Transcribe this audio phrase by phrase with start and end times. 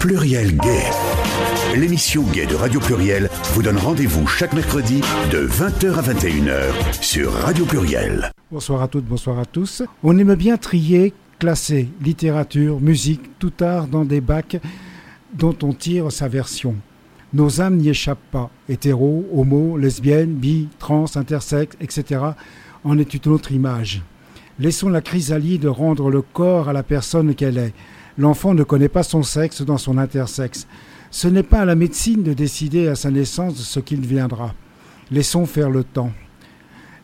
[0.00, 0.84] Pluriel Gay.
[1.76, 7.30] L'émission Gay de Radio Pluriel vous donne rendez-vous chaque mercredi de 20h à 21h sur
[7.30, 8.32] Radio Pluriel.
[8.50, 9.82] Bonsoir à toutes, bonsoir à tous.
[10.02, 14.56] On aime bien trier, classer littérature, musique, tout art dans des bacs
[15.34, 16.76] dont on tire sa version.
[17.34, 18.48] Nos âmes n'y échappent pas.
[18.70, 22.22] Hétéro, homo, lesbienne, bi, trans, intersexe, etc.
[22.84, 24.00] en est une autre image.
[24.58, 27.74] Laissons la chrysalide rendre le corps à la personne qu'elle est.
[28.18, 30.66] L'enfant ne connaît pas son sexe dans son intersexe.
[31.10, 34.54] Ce n'est pas à la médecine de décider à sa naissance ce qu'il deviendra.
[35.10, 36.12] Laissons faire le temps.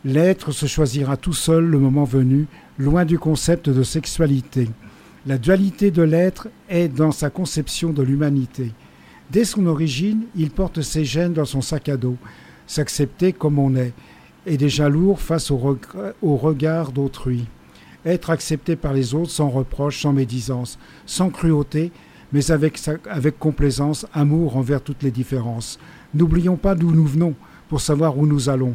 [0.04, 2.46] L'être se choisira tout seul le moment venu,
[2.78, 4.68] loin du concept de sexualité.
[5.26, 8.72] La dualité de l'être est dans sa conception de l'humanité.
[9.30, 12.16] Dès son origine, il porte ses gènes dans son sac à dos.
[12.68, 13.92] S'accepter comme on est
[14.46, 15.58] est déjà lourd face au,
[16.22, 17.46] regard d'autrui.
[18.06, 21.90] Être accepté par les autres sans reproche, sans médisance, sans cruauté,
[22.32, 22.78] mais avec,
[23.38, 25.78] complaisance, amour envers toutes les différences.
[26.14, 27.34] N'oublions pas d'où nous venons
[27.68, 28.74] pour savoir où nous allons.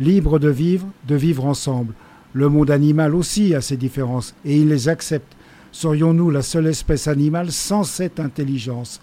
[0.00, 1.94] Libre de vivre, de vivre ensemble.
[2.32, 5.36] Le monde animal aussi a ses différences et il les accepte.
[5.70, 9.00] Serions-nous la seule espèce animale sans cette intelligence?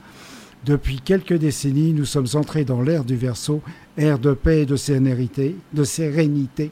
[0.65, 3.61] Depuis quelques décennies, nous sommes entrés dans l'ère du Verseau,
[3.97, 6.71] ère de paix et de sérénité, de sérénité.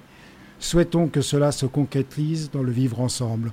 [0.60, 3.52] Souhaitons que cela se concrétise dans le vivre ensemble.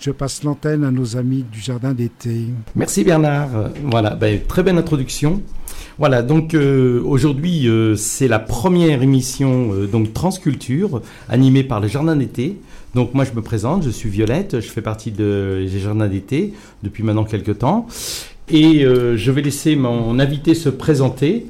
[0.00, 2.46] Je passe l'antenne à nos amis du jardin d'été.
[2.74, 3.70] Merci Bernard.
[3.84, 5.40] Voilà, ben, très belle introduction.
[5.98, 11.86] Voilà, donc euh, aujourd'hui euh, c'est la première émission euh, donc Transculture animée par le
[11.86, 12.58] jardin d'été.
[12.94, 16.54] Donc moi je me présente, je suis Violette, je fais partie de, des jardins d'été
[16.82, 17.86] depuis maintenant quelques temps.
[18.48, 21.46] Et je vais laisser mon invité se présenter.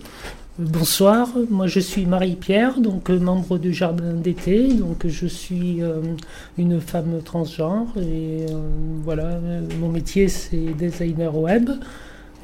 [0.57, 6.01] Bonsoir, moi je suis Marie-Pierre, donc euh, membre du Jardin d'été, donc je suis euh,
[6.57, 8.47] une femme transgenre et
[9.03, 9.41] voilà,
[9.81, 11.71] mon métier c'est designer web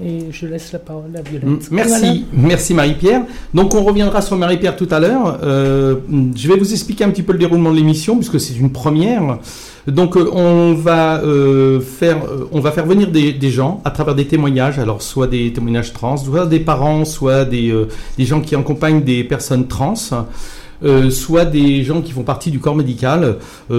[0.02, 1.70] et je laisse la parole à Violette.
[1.70, 3.22] Merci, merci Marie-Pierre.
[3.52, 5.38] Donc on reviendra sur Marie-Pierre tout à l'heure.
[5.42, 9.38] je vais vous expliquer un petit peu le déroulement de l'émission puisque c'est une première.
[9.86, 14.14] Donc euh, on va euh, faire, euh, on va faire venir des, gens à travers
[14.14, 17.74] des témoignages, alors soit des témoignages trans, soit des parents, soit des,
[18.16, 19.94] des gens qui accompagnent des personnes trans.
[21.10, 23.36] Soit des gens qui font partie du corps médical,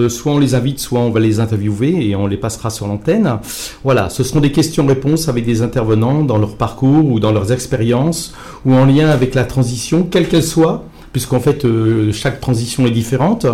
[0.08, 3.38] soit on les invite, soit on va les interviewer et on les passera sur l'antenne.
[3.84, 8.34] Voilà, ce seront des questions-réponses avec des intervenants dans leur parcours ou dans leurs expériences
[8.64, 12.90] ou en lien avec la transition, quelle qu'elle soit puisqu'en fait euh, chaque transition est
[12.90, 13.46] différente,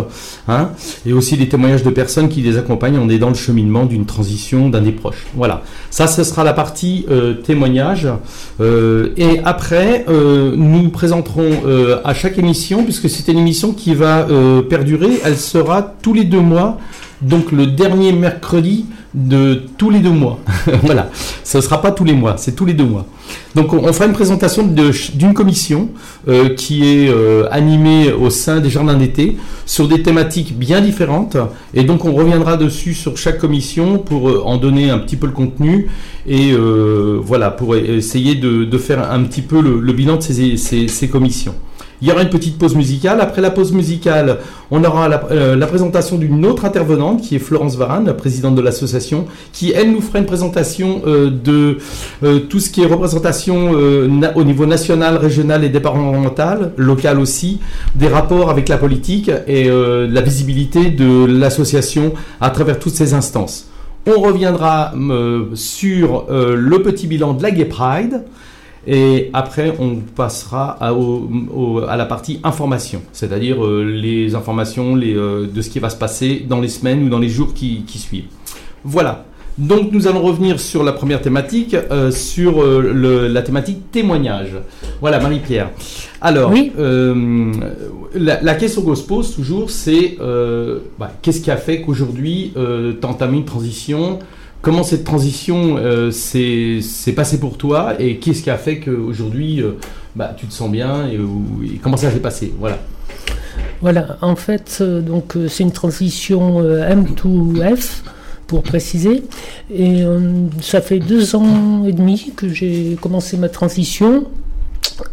[0.47, 0.69] hein,
[1.05, 3.09] et aussi des témoignages de personnes qui les accompagnent.
[3.09, 5.25] Est dans le cheminement d'une transition d'un des proches.
[5.33, 8.07] Voilà, ça, ce sera la partie euh, témoignage.
[8.59, 11.49] Euh, et après, nous présenterons
[12.03, 14.27] à chaque émission, puisque c'est une émission qui va
[14.69, 16.77] perdurer, elle sera tous les deux mois,
[17.21, 20.39] donc le dernier mercredi de tous les deux mois.
[20.83, 21.09] voilà,
[21.43, 23.05] ce ne sera pas tous les mois, c'est tous les deux mois.
[23.55, 25.89] Donc on, fera une présentation d'une commission
[26.27, 31.37] euh, qui est euh, animée au sein des jardins d'été sur des thématiques bien différentes.
[31.73, 35.25] Et donc on reviendra dessus sur chaque commission pour euh, en donner un petit peu
[35.25, 35.89] le contenu
[36.27, 36.53] et
[37.23, 41.55] voilà, pour essayer de, faire un petit peu le, bilan de ces commissions.
[42.01, 43.19] Il y aura une petite pause musicale.
[43.19, 44.37] Après la pause musicale,
[44.71, 48.61] on aura la, euh, présentation d'une autre intervenante qui est Florence Varane, la présidente de
[48.61, 51.77] l'association, qui elle nous fera une présentation euh, de
[52.23, 53.71] euh, tout ce qui est représentation
[54.35, 57.59] au niveau national, régional et départemental, local aussi,
[57.95, 63.69] des rapports avec la politique et la visibilité de l'association à travers toutes ces instances.
[64.07, 64.93] On reviendra
[65.53, 68.23] sur le petit bilan de la Gay Pride.
[68.91, 70.91] Et après, on passera à,
[71.87, 75.95] à la partie information, c'est-à-dire euh, les informations les, euh, de ce qui va se
[75.95, 78.25] passer dans les semaines ou dans les jours qui, qui suivent.
[78.83, 79.25] Voilà.
[79.59, 84.55] Donc nous allons revenir sur la première thématique, euh, sur le, la thématique témoignage.
[85.01, 85.69] Voilà, Marie-Pierre.
[86.19, 86.51] Alors,
[88.15, 90.17] la, la, question qu'on se pose toujours, c'est
[90.97, 94.17] bah, qu'est-ce qui a fait qu'aujourd'hui, tu as entamé une transition
[94.61, 99.77] Comment cette transition euh, s'est passée pour toi et qu'est-ce qui a fait qu'aujourd'hui euh,
[100.17, 101.17] bah, tu te sens bien et,
[101.81, 102.53] comment ça s'est passé?
[102.59, 102.77] Voilà.
[103.81, 108.01] Voilà, en fait, euh, donc c'est une transition M2F
[108.47, 109.23] pour préciser.
[109.73, 110.03] Et
[110.59, 114.25] ça fait deux ans et demi que j'ai commencé ma transition.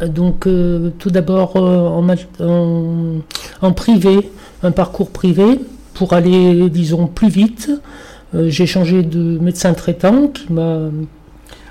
[0.05, 0.49] Donc
[0.99, 2.05] tout d'abord en,
[3.61, 4.31] en, privé,
[4.63, 5.61] un parcours privé
[5.95, 7.71] pour aller, disons, plus vite.
[8.35, 10.91] Euh, j'ai changé de médecin traitant qui m'a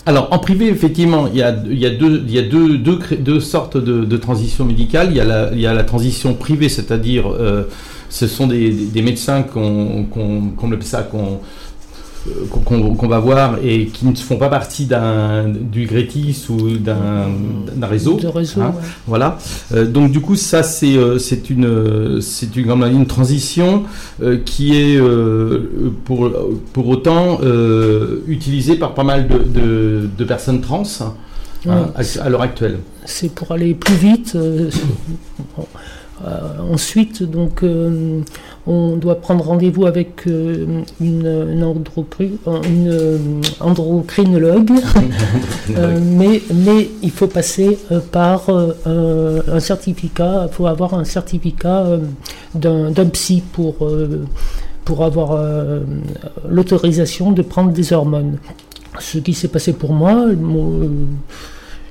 [0.07, 2.77] alors, en privé, effectivement, il y a, il y a, deux, il y a deux,
[2.77, 5.07] deux, sortes de, de, transition médicale.
[5.09, 7.63] Il y a la, il y a la transition privée, c'est-à-dire, euh,
[8.09, 11.39] ce sont des, des médecins qu'on, qu'on, qu'on ça, qu'on,
[12.65, 14.87] qu'on va voir et qui ne font pas partie
[15.53, 18.19] du Grétis ou d'un réseau.
[18.59, 18.73] Hein,
[19.07, 19.37] voilà.
[19.87, 23.83] donc du coup, ça c'est c'est une c'est une, une transition
[24.45, 24.99] qui est
[26.05, 26.31] pour
[26.73, 27.39] pour autant
[28.27, 30.83] utilisée par pas mal de, de, personnes trans
[31.67, 32.79] hein, à, l'heure actuelle.
[33.05, 34.37] C'est pour aller plus vite.
[36.71, 37.63] Ensuite, donc,
[38.67, 41.75] on doit prendre rendez-vous avec euh, une, euh,
[43.59, 44.71] endocrinologue,
[45.77, 47.77] euh, mais, mais il faut passer
[48.11, 51.85] par un certificat, il faut avoir un certificat
[52.55, 53.87] d'un psy pour,
[54.83, 55.39] pour avoir
[56.49, 58.37] l'autorisation de prendre des hormones.
[58.99, 60.25] Ce qui s'est passé pour moi,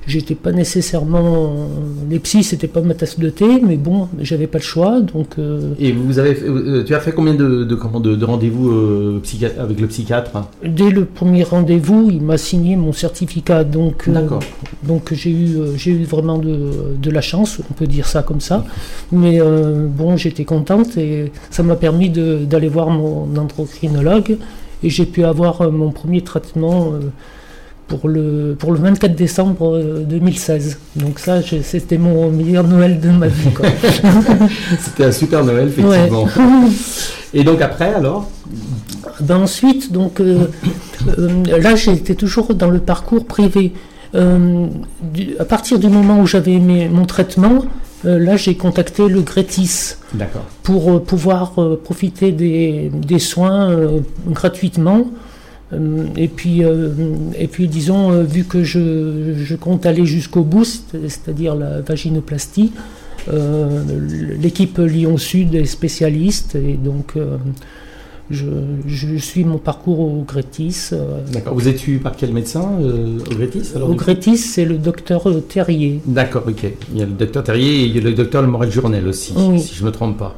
[0.07, 1.67] J'étais pas nécessairement.
[2.09, 5.01] Les psys, c'était pas ma tasse de thé, mais bon, j'avais pas le choix.
[5.01, 9.21] Donc, euh, Et vous avez, euh, tu as fait combien de, de, de, rendez-vous euh,
[9.59, 10.31] avec le psychiatre?
[10.63, 13.63] Dès le premier rendez-vous, il m'a signé mon certificat.
[13.63, 14.07] Donc,
[14.83, 16.55] donc j'ai eu, j'ai eu vraiment de,
[17.01, 18.63] de, la chance, on peut dire ça comme ça.
[19.11, 24.37] Mais bon, j'étais contente et ça m'a permis d'aller voir mon endocrinologue
[24.83, 26.93] et j'ai pu avoir mon premier traitement
[27.87, 30.77] pour le, pour le 24 décembre 2016.
[30.97, 33.49] Euh, Donc ça, c'était mon meilleur Noël de ma vie.
[34.79, 36.27] c'était un super Noël, effectivement.
[37.33, 38.29] Et donc après, alors?
[39.21, 40.47] Ben Ensuite, donc, euh,
[41.19, 43.73] euh, là, j'étais toujours dans le parcours privé.
[44.13, 47.65] à partir du moment où j'avais mon traitement,
[48.03, 49.95] là, j'ai contacté le Grétis
[50.63, 51.53] pour pouvoir
[51.83, 53.75] profiter des, des soins
[54.27, 55.07] gratuitement.
[55.73, 56.91] Euh, et puis, euh,
[57.37, 62.71] et puis disons, euh, vu que je, compte aller jusqu'au bout, c'est-à-dire la vaginoplastie,
[64.39, 67.15] l'équipe Lyon Sud est spécialiste et donc
[68.29, 70.91] je, suis mon parcours au Grétis.
[71.31, 71.55] D'accord.
[71.55, 76.01] Vous êtes suivi par quel médecin au Grétis Au Grétis, c'est le docteur Terrier.
[76.05, 76.65] D'accord, ok.
[76.93, 79.07] Il y a le docteur Terrier et il y a le docteur Le Morel Journel
[79.07, 80.35] aussi, si je ne me trompe pas.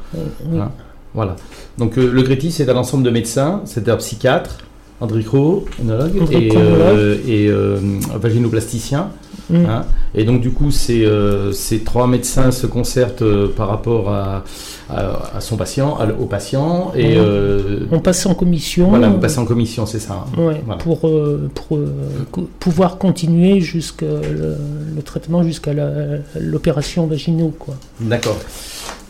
[0.54, 0.70] Hein
[1.12, 1.36] voilà.
[1.76, 4.58] Donc le Grétis, c'est un ensemble de médecins, c'est un psychiatre,
[5.00, 5.64] andricro,
[6.30, 7.78] et, euh, et euh,
[8.14, 9.10] vaginoplasticien.
[9.50, 9.64] Mm.
[9.64, 9.86] Hein.
[10.14, 13.24] et donc du coup, ces, euh, ces trois médecins se concertent
[13.56, 14.44] par rapport à,
[14.90, 16.92] à, son patient, au patient.
[16.94, 17.88] Et, mm.
[17.92, 18.90] on passe en commission.
[18.90, 20.26] Voilà, on passe en commission, c'est ça.
[20.36, 20.76] Hein.
[20.80, 21.08] Pour,
[21.54, 21.78] pour
[22.58, 24.56] pouvoir continuer jusqu'à le,
[24.96, 25.72] le, traitement jusqu'à
[26.38, 27.54] l'opération vaginaux.
[28.00, 28.36] D'accord.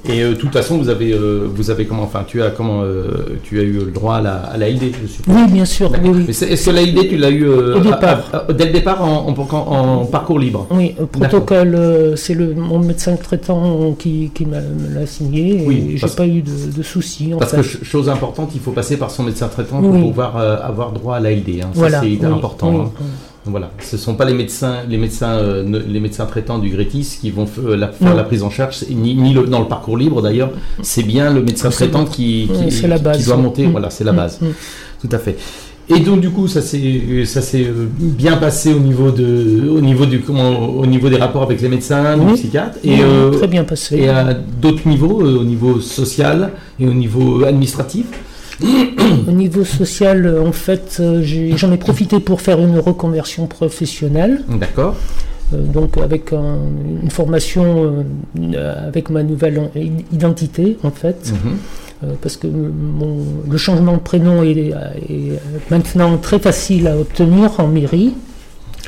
[0.07, 2.83] Et euh, de toute façon, vous avez, euh, vous avez comment, enfin, tu as comment,
[2.83, 5.35] euh, tu as eu le droit à la, à la LD, je suppose.
[5.35, 5.91] Oui, bien sûr.
[6.03, 8.47] Oui, Est-ce que la LD, tu l'as eu au départ.
[8.57, 10.67] dès le départ en, en, parcours libre?
[10.71, 14.57] Oui, protocole, c'est le mon médecin traitant qui, qui me
[14.95, 17.33] l'a signé et j'ai pas eu de, de soucis.
[17.39, 21.17] parce que chose importante, il faut passer par son médecin traitant pour pouvoir avoir droit
[21.17, 21.61] à la LD.
[21.63, 21.71] Hein.
[21.75, 22.81] Ça, c'est hyper important.
[22.81, 22.91] Hein.
[23.51, 27.19] Voilà, ce ne sont pas les médecins, les médecins, euh, les médecins traitants du Grétis
[27.21, 30.51] qui vont faire la, prise en charge, ni, ni dans le parcours libre d'ailleurs.
[30.83, 33.67] C'est bien le médecin traitant qui, qui, doit monter.
[33.67, 33.71] Mm.
[33.71, 34.17] Voilà, c'est la mm.
[34.17, 34.41] base.
[34.41, 34.47] Mm.
[35.01, 35.37] Tout à fait.
[35.91, 39.81] Et donc du coup, ça s'est ça s'est euh, bien passé au niveau de au
[39.81, 43.47] niveau du comment au niveau des rapports avec les médecins, les psychiatres et euh, très
[43.47, 43.97] bien passé.
[43.97, 48.05] Et à d'autres niveaux, au niveau social et au niveau administratif.
[48.63, 51.23] Au niveau social, en fait, euh,
[51.57, 54.43] j'en ai, profité pour faire une reconversion professionnelle.
[54.49, 54.97] D'accord.
[55.55, 58.05] Euh, donc avec une formation
[58.39, 59.71] euh, avec ma nouvelle
[60.13, 61.33] identité, en fait.
[61.33, 62.17] Mhm.
[62.23, 64.73] parce que le changement de prénom est,
[65.71, 68.15] maintenant très facile à obtenir en mairie.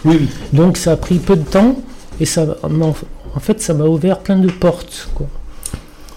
[0.05, 0.29] Oui, oui.
[0.53, 1.77] Donc ça a pris peu de temps
[2.21, 5.09] et ça, en fait, ça m'a ouvert plein de portes.
[5.15, 5.27] Quoi.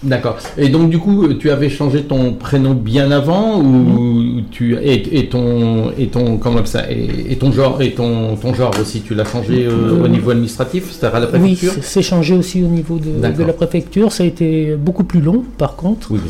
[0.03, 0.37] D'accord.
[0.57, 5.91] Et donc du coup, tu avais changé ton prénom bien avant ou tu et, ton
[5.97, 9.65] et ton comment ça et, ton genre et ton ton genre aussi, tu l'as changé
[9.65, 11.73] euh, au niveau administratif, c'est-à-dire à la préfecture?
[11.75, 14.11] Oui, c'est changé aussi au niveau de, de, la préfecture.
[14.11, 16.11] Ça a été beaucoup plus long, par contre.
[16.11, 16.29] Oui, mais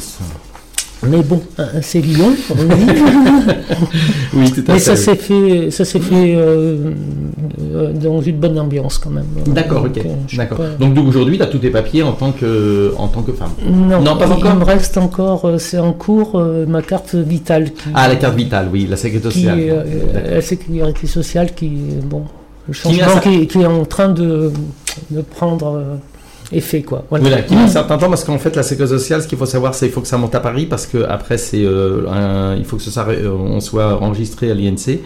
[1.08, 2.34] bon, hein, c'est Lyon.
[4.34, 6.92] oui, tout à Mais ça s'est fait, ça s'est fait euh,
[7.62, 9.26] euh, dans une bonne ambiance quand même.
[9.48, 9.98] D'accord, ok.
[9.98, 10.60] Euh, D'accord.
[10.80, 13.52] Donc aujourd'hui, tu as tous tes papiers en tant que, en tant que femme.
[13.68, 14.52] Non, pas encore.
[14.54, 17.72] Il me reste encore, c'est en cours ma carte vitale.
[17.94, 19.86] ah, la carte vitale, oui, la sécurité sociale.
[20.30, 21.70] la sécurité sociale qui,
[22.06, 22.24] bon,
[22.68, 24.52] le changement qui, qui, est en train de,
[25.12, 26.00] de prendre
[26.62, 27.06] fait quoi.
[27.10, 29.46] Voilà, qui met un certain temps parce qu'en fait la sécurité sociale, ce qu'il faut
[29.46, 32.66] savoir, c'est qu'il faut que ça monte à Paris parce que après c'est, euh, il
[32.66, 35.00] faut que ça, on soit enregistré à l'INC.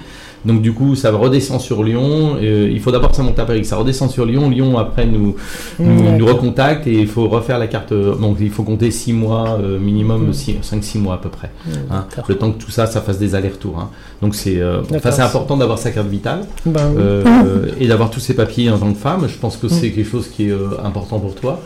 [0.45, 2.37] Donc du coup, ça redescend sur Lyon.
[2.41, 4.49] Euh, il faut d'abord que ça monte à Paris, ça redescend sur Lyon.
[4.49, 5.35] Lyon après nous
[5.79, 7.93] nous, nous recontacte et il faut refaire la carte.
[7.93, 11.51] Donc il faut compter 6 mois euh, minimum, 5-6 mois à peu près.
[11.91, 12.05] Hein.
[12.27, 13.79] le temps que tout ça, ça fasse des allers-retours.
[13.79, 13.89] Hein.
[14.21, 17.71] Donc c'est euh, c'est important d'avoir sa carte vitale Ben oui.
[17.79, 19.27] et d'avoir tous ces papiers en tant que femme.
[19.27, 21.61] Je pense que c'est quelque chose qui est important pour toi.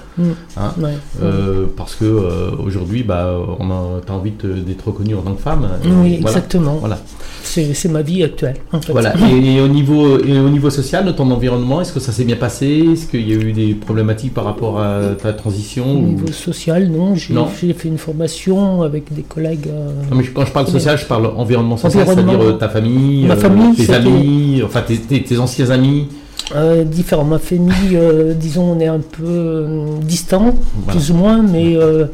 [0.58, 0.74] Hein.
[0.80, 0.96] Ouais.
[1.76, 2.06] Parce que
[2.60, 5.68] aujourd'hui, bah, on a, t'as envie d'être reconnue en tant que femme.
[5.84, 6.38] Oui, voilà.
[6.38, 6.76] exactement.
[6.76, 7.00] Voilà.
[7.44, 8.56] C'est ma vie actuelle.
[8.72, 8.92] En fait.
[8.92, 9.14] Voilà.
[9.32, 12.24] Et, et au niveau et au niveau social, de ton environnement, est-ce que ça s'est
[12.24, 12.86] bien passé?
[12.94, 16.28] Est-ce qu'il y a eu des problématiques par rapport à ta transition Au ou- niveau
[16.32, 17.16] social, non.
[17.16, 19.68] J'ai fait une formation avec des collègues.
[19.68, 23.26] euh, Non, mais quand je parle social, je parle environnement social, c'est-à-dire euh, ta famille,
[23.26, 26.08] Ma euh, tes amis, enfin tes, tes- tes anciens amis.
[26.56, 27.24] Euh, différents.
[27.24, 27.98] Ma famille,
[28.36, 29.68] disons, on est un peu
[30.02, 30.54] distant,
[30.86, 30.92] Voilà.
[31.00, 32.06] plus ou moins, mais euh,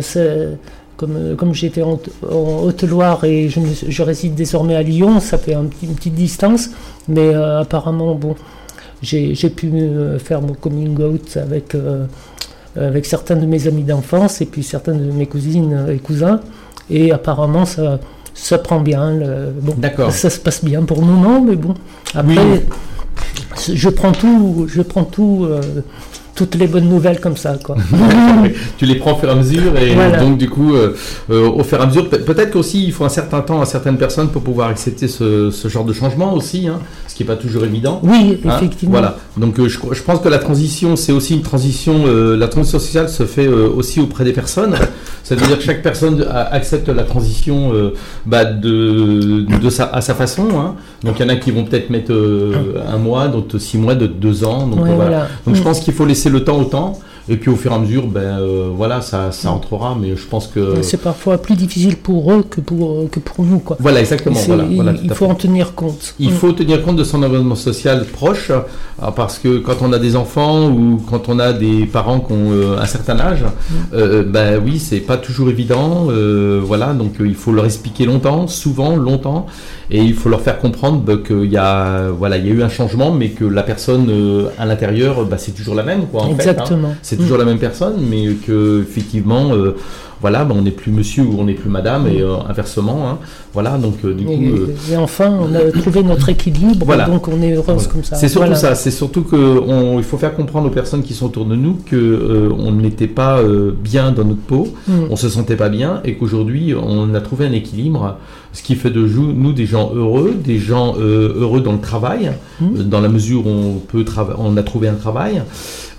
[0.00, 0.48] c'est-
[1.00, 1.98] comme, comme j'étais en,
[2.30, 6.68] en Haute-Loire et je, réside désormais à Lyon, ça fait un petit- une petite distance,
[7.08, 8.34] mais euh, apparemment, bon,
[9.02, 9.72] j'ai j'ai pu
[10.18, 12.04] faire mon coming out avec, euh,
[12.76, 16.40] avec certains de mes amis d'enfance et puis certaines de mes cousines et cousins,
[16.90, 17.98] et apparemment, ça,
[18.34, 19.14] ça prend bien.
[19.16, 20.12] le- bon, D'accord.
[20.12, 21.74] ça se passe bien pour le moment, mais bon.
[22.14, 22.60] Après, Oui.
[23.74, 25.60] je prends tout, je prends tout, euh,
[26.46, 27.76] toutes les bonnes nouvelles comme ça, quoi.
[28.78, 30.18] tu les prends au fur et à mesure et Voilà.
[30.18, 30.94] donc du coup euh,
[31.30, 33.66] euh, au fur et à mesure pe- peut-être qu'aussi il faut un certain temps à
[33.66, 36.78] certaines personnes pour pouvoir accepter ce, ce genre de changement aussi hein,
[37.20, 38.92] qui pas toujours évident Oui, Hein, effectivement.
[38.92, 39.16] Voilà.
[39.36, 42.06] Donc euh, je, je pense que la transition, c'est aussi une transition.
[42.06, 44.74] euh, la transition sociale se fait euh, aussi auprès des personnes.
[45.22, 47.90] C'est-à-dire que chaque personne accepte la transition euh,
[48.26, 50.48] bah, de, de sa, à sa façon.
[50.58, 50.74] hein.
[51.04, 54.14] Donc il y en a qui vont peut-être mettre un mois, d'autres six mois, d'autres
[54.14, 54.66] deux ans.
[54.66, 55.10] Donc, Ouais, voilà.
[55.10, 55.26] voilà.
[55.46, 55.64] Donc je Mm.
[55.64, 56.98] pense qu'il faut laisser le temps au temps.
[57.28, 59.96] Et puis au fur et à mesure, ben euh, voilà, ça, ça entrera.
[60.00, 63.58] Mais je pense que C'est parfois plus difficile pour eux que pour, que pour nous,
[63.58, 63.76] quoi.
[63.80, 64.38] voilà exactement.
[64.46, 66.14] Voilà, il, voilà, faut en tenir compte.
[66.18, 66.32] Il Mm.
[66.34, 70.16] faut tenir compte de son environnement social proche, euh, parce que quand on a des
[70.16, 73.44] enfants ou quand on a des parents qui ont euh, un certain âge,
[73.94, 76.08] euh, ben oui, c'est pas toujours évident.
[76.10, 79.46] euh, voilà, donc euh, il faut leur expliquer longtemps, souvent, longtemps,
[79.90, 82.62] et il faut leur faire comprendre bah, qu'il y a, voilà, il y a eu
[82.62, 86.22] un changement, mais que la personne euh, à l'intérieur, bah, c'est toujours la même, quoi.
[86.22, 86.92] En fait, hein.
[87.10, 89.74] C'est toujours la même personne, mais que effectivement, euh,
[90.20, 93.18] voilà, bah, on n'est plus monsieur ou on n'est plus madame, et euh, inversement, hein.
[93.54, 93.78] voilà.
[93.78, 94.32] Donc euh, du coup.
[94.32, 97.06] Et, euh, et enfin, on a trouvé notre équilibre, Voilà.
[97.06, 97.84] donc on est heureuse Voilà.
[97.90, 98.16] comme ça.
[98.16, 98.60] C'est surtout Voilà.
[98.60, 99.36] ça, c'est surtout que
[99.66, 103.06] on- il faut faire comprendre aux personnes qui sont autour de nous euh, on n'était
[103.06, 103.40] pas
[103.82, 104.92] bien dans notre peau, Mm.
[105.10, 108.16] on se sentait pas bien et qu'aujourd'hui on a trouvé un équilibre,
[108.52, 112.64] ce qui fait de nous des gens heureux, des gens heureux dans le travail, Mm.
[112.78, 115.42] euh, dans la mesure où on peut trava- on a trouvé un travail,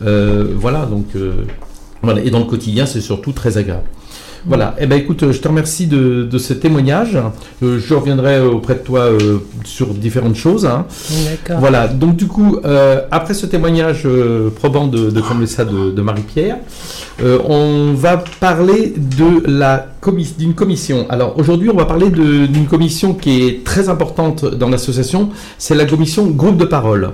[0.03, 1.31] Euh, voilà donc euh,
[2.01, 3.83] voilà et dans le quotidien c'est surtout très agréable.
[4.45, 7.15] Voilà, eh ben écoute, je te remercie de, de ce témoignage.
[7.61, 10.65] Euh, je reviendrai auprès de toi euh, sur différentes choses.
[10.65, 10.85] hein.
[11.25, 11.59] D'accord.
[11.59, 15.91] Voilà, donc du coup, euh, après ce témoignage euh, probant de, de comme ça de,
[15.91, 16.57] de Marie-Pierre,
[17.21, 21.05] euh, on va parler de la commis- d'une commission.
[21.09, 25.29] Alors aujourd'hui, on va parler d'une commission qui est très importante dans l'association,
[25.59, 27.11] c'est la commission groupe de parole.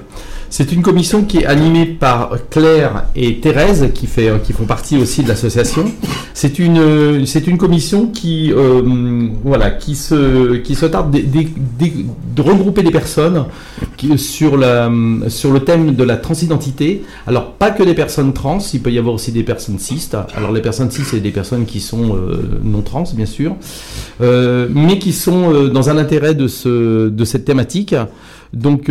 [0.50, 5.27] C'est une commission qui est animée par Claire et Thérèse, qui, font partie aussi de
[5.27, 5.86] l'association.
[6.34, 13.46] C'est une, commission qui, euh, qui se, tarde de, regrouper des personnes
[14.16, 17.04] sur, le thème de la transidentité.
[17.25, 20.10] Alors, pas que des personnes trans, il peut y avoir aussi des personnes cis.
[20.36, 23.56] Alors, les personnes cis, c'est des personnes qui sont euh, non trans, bien sûr,
[24.22, 27.96] euh, mais qui sont dans un intérêt de, de cette thématique.
[28.54, 28.89] Donc,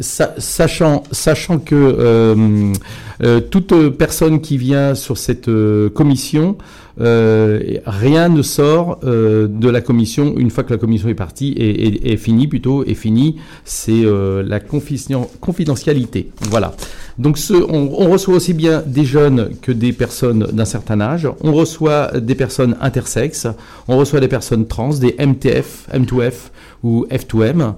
[0.00, 2.72] sa- sachant, sachant que euh,
[3.22, 6.56] euh, toute personne qui vient sur cette euh, commission,
[7.00, 11.52] euh, rien ne sort euh, de la commission une fois que la commission est partie
[11.52, 13.36] et, et- et finie plutôt est finie.
[13.64, 16.30] C'est euh, la confidentialité.
[16.50, 16.74] Voilà.
[17.18, 17.38] Donc
[17.68, 21.28] on, reçoit aussi bien des jeunes que des personnes d'un certain âge.
[21.42, 23.46] On reçoit des personnes intersexes.
[23.88, 26.34] On reçoit des personnes trans, des MTF, M2F
[26.82, 27.74] ou F2M.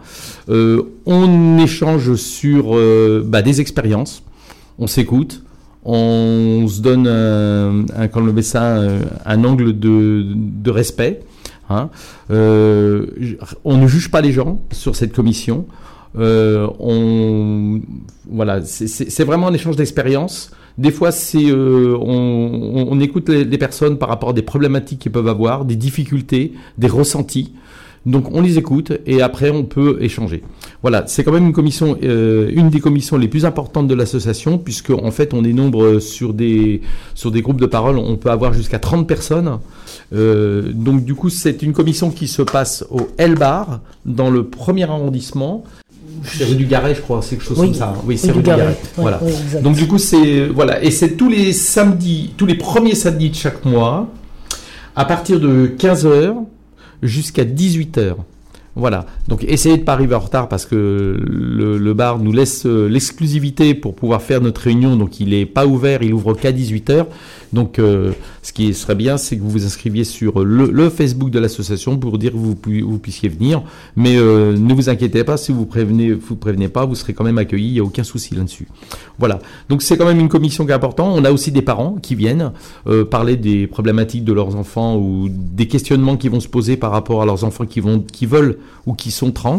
[0.48, 2.76] Euh, on échange sur
[3.24, 4.22] bah, des expériences.
[4.78, 5.42] On s'écoute.
[5.84, 11.20] On se donne un, un, angle de, respect.
[11.70, 11.88] hein.
[12.30, 13.06] Euh,
[13.64, 15.66] on ne juge pas les gens sur cette commission.
[16.18, 17.80] Euh, on,
[18.30, 20.50] voilà, c'est- vraiment un échange d'expérience.
[20.76, 25.28] Des fois, euh, on écoute les, les personnes par rapport à des problématiques qu'ils peuvent
[25.28, 27.52] avoir, des difficultés, des ressentis.
[28.06, 30.42] Donc, on les écoute et après, on peut échanger.
[30.80, 34.56] Voilà, c'est quand même une commission, euh, une des commissions les plus importantes de l'association,
[34.56, 36.80] puisque en fait, on est nombre sur des
[37.14, 39.58] sur des groupes de parole, on peut avoir jusqu'à 30 personnes.
[40.14, 44.84] Euh, donc du coup, c'est une commission qui se passe au L-Bar, dans le premier
[44.84, 45.62] arrondissement.
[46.24, 47.94] C'est rue du Garret, je crois, c'est quelque chose Oui, comme ça.
[47.96, 48.02] hein.
[48.06, 48.62] Oui, c'est du rue du Garret.
[48.62, 48.72] Garret.
[48.72, 49.22] Ouais, voilà.
[49.22, 49.60] ouais.
[49.62, 53.34] Donc du coup, c'est voilà, et c'est tous les samedis, tous les premiers samedis de
[53.34, 54.08] chaque mois,
[54.96, 56.34] à partir de 15h
[57.02, 58.16] jusqu'à 18h.
[58.76, 59.06] Voilà.
[59.28, 63.74] Donc essayez de pas arriver en retard parce que le, bar nous laisse euh, l'exclusivité
[63.74, 64.96] pour pouvoir faire notre réunion.
[64.96, 67.06] Donc il est pas ouvert, il ouvre qu'à 18h.
[67.52, 68.12] Donc euh,
[68.42, 72.16] ce qui serait bien, c'est que vous vous inscriviez sur le, Facebook de l'association pour
[72.16, 73.62] dire que vous, pu- vous puissiez venir.
[73.96, 77.24] Mais euh, ne vous inquiétez pas, si vous prévenez, vous prévenez pas, vous serez quand
[77.24, 77.68] même accueillis.
[77.68, 78.68] Il n'y a aucun souci là-dessus.
[79.18, 79.40] Voilà.
[79.68, 81.18] Donc c'est quand même une commission qui est importante.
[81.18, 82.52] On a aussi des parents qui viennent
[83.10, 87.20] parler des problématiques de leurs enfants ou des questionnements qui vont se poser par rapport
[87.22, 89.58] à leurs enfants qui vont, qui veulent ou qui sont trans.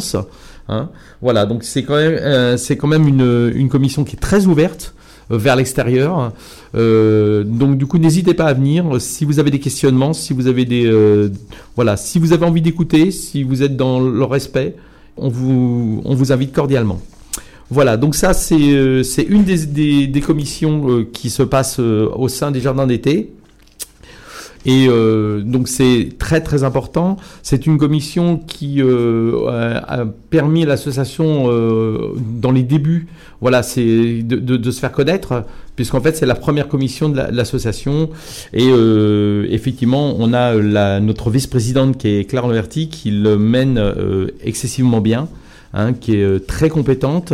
[0.69, 0.89] Hein.
[1.21, 1.45] Voilà.
[1.45, 4.93] Donc c'est quand même, euh, c'est quand même une, une commission qui est très ouverte
[5.31, 6.31] euh, vers l'extérieur.
[6.75, 10.47] Euh, donc du coup, n'hésitez pas à venir si vous avez des questionnements, si vous
[10.47, 11.29] avez des,
[11.75, 14.75] voilà, si vous avez envie d'écouter, si vous êtes dans le respect,
[15.17, 16.99] on vous, on vous invite cordialement.
[17.69, 22.59] Voilà, donc ça c'est une des, des, des commissions qui se passe au sein des
[22.59, 23.31] jardins d'été.
[24.65, 27.17] Et euh, donc c'est très très important.
[27.41, 33.07] C'est une commission qui euh, a permis à l'association euh, dans les débuts,
[33.41, 37.17] voilà, c'est de, de, de se faire connaître, puisqu'en fait c'est la première commission de
[37.17, 38.09] la- de l'association.
[38.53, 43.77] Et euh, effectivement, on a la, notre vice-présidente qui est Claire Leverty qui le mène
[43.79, 45.27] euh, excessivement bien.
[45.73, 47.33] Hein, qui est euh, très compétente.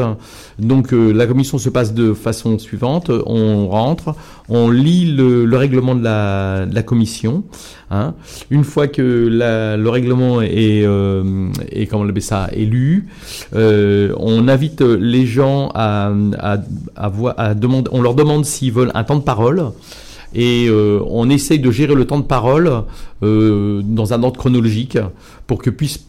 [0.59, 3.11] Donc euh, la commission se passe de façon suivante.
[3.25, 4.15] On rentre,
[4.49, 7.43] on lit le, le règlement de la, de la commission.
[7.91, 8.13] hein.
[8.49, 13.07] Une fois que la- le règlement est, euh, est comment on appelle ça, est lu,
[13.55, 16.57] euh, on invite les gens à, à,
[16.95, 19.71] à, à demander, on leur demande s'ils veulent un temps de parole.
[20.33, 22.83] Et euh, on essaye de gérer le temps de parole
[23.23, 24.97] euh, dans un ordre chronologique
[25.45, 26.05] pour que, puisse,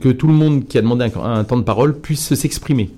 [0.00, 2.90] que tout le monde qui a demandé un, temps de parole puisse s'exprimer.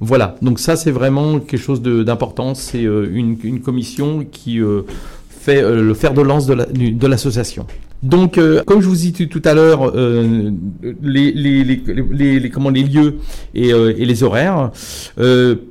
[0.00, 2.54] Voilà, donc ça c'est vraiment quelque chose d'important.
[2.54, 4.60] C'est euh, une, commission qui
[5.28, 7.66] fait le fer de lance de l'association.
[8.02, 10.50] Donc, euh, comme je vous ai dit tout à l'heure, euh,
[11.02, 13.16] les, comment, les lieux
[13.54, 14.70] et, euh, les horaires.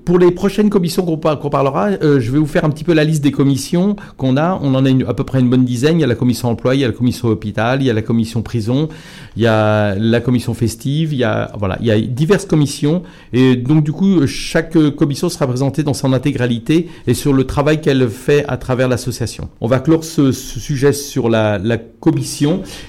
[0.05, 2.93] Pour les prochaines commissions qu'on par- qu'on parlera, je vais vous faire un petit peu
[2.93, 4.59] la liste des commissions qu'on a.
[4.61, 5.97] On en a à peu près une bonne dizaine.
[5.97, 7.93] Il y a la commission emploi, il y a la commission hôpital, il y a
[7.93, 8.89] la commission prison,
[9.35, 13.03] il y a la commission festive, il y a voilà, il y a diverses commissions.
[13.31, 17.79] Et donc du coup, chaque commission sera présentée dans son intégralité et sur le travail
[17.81, 19.49] qu'elle fait à travers l'association.
[19.61, 21.59] On va clore ce, sujet sur la
[21.99, 22.16] commission.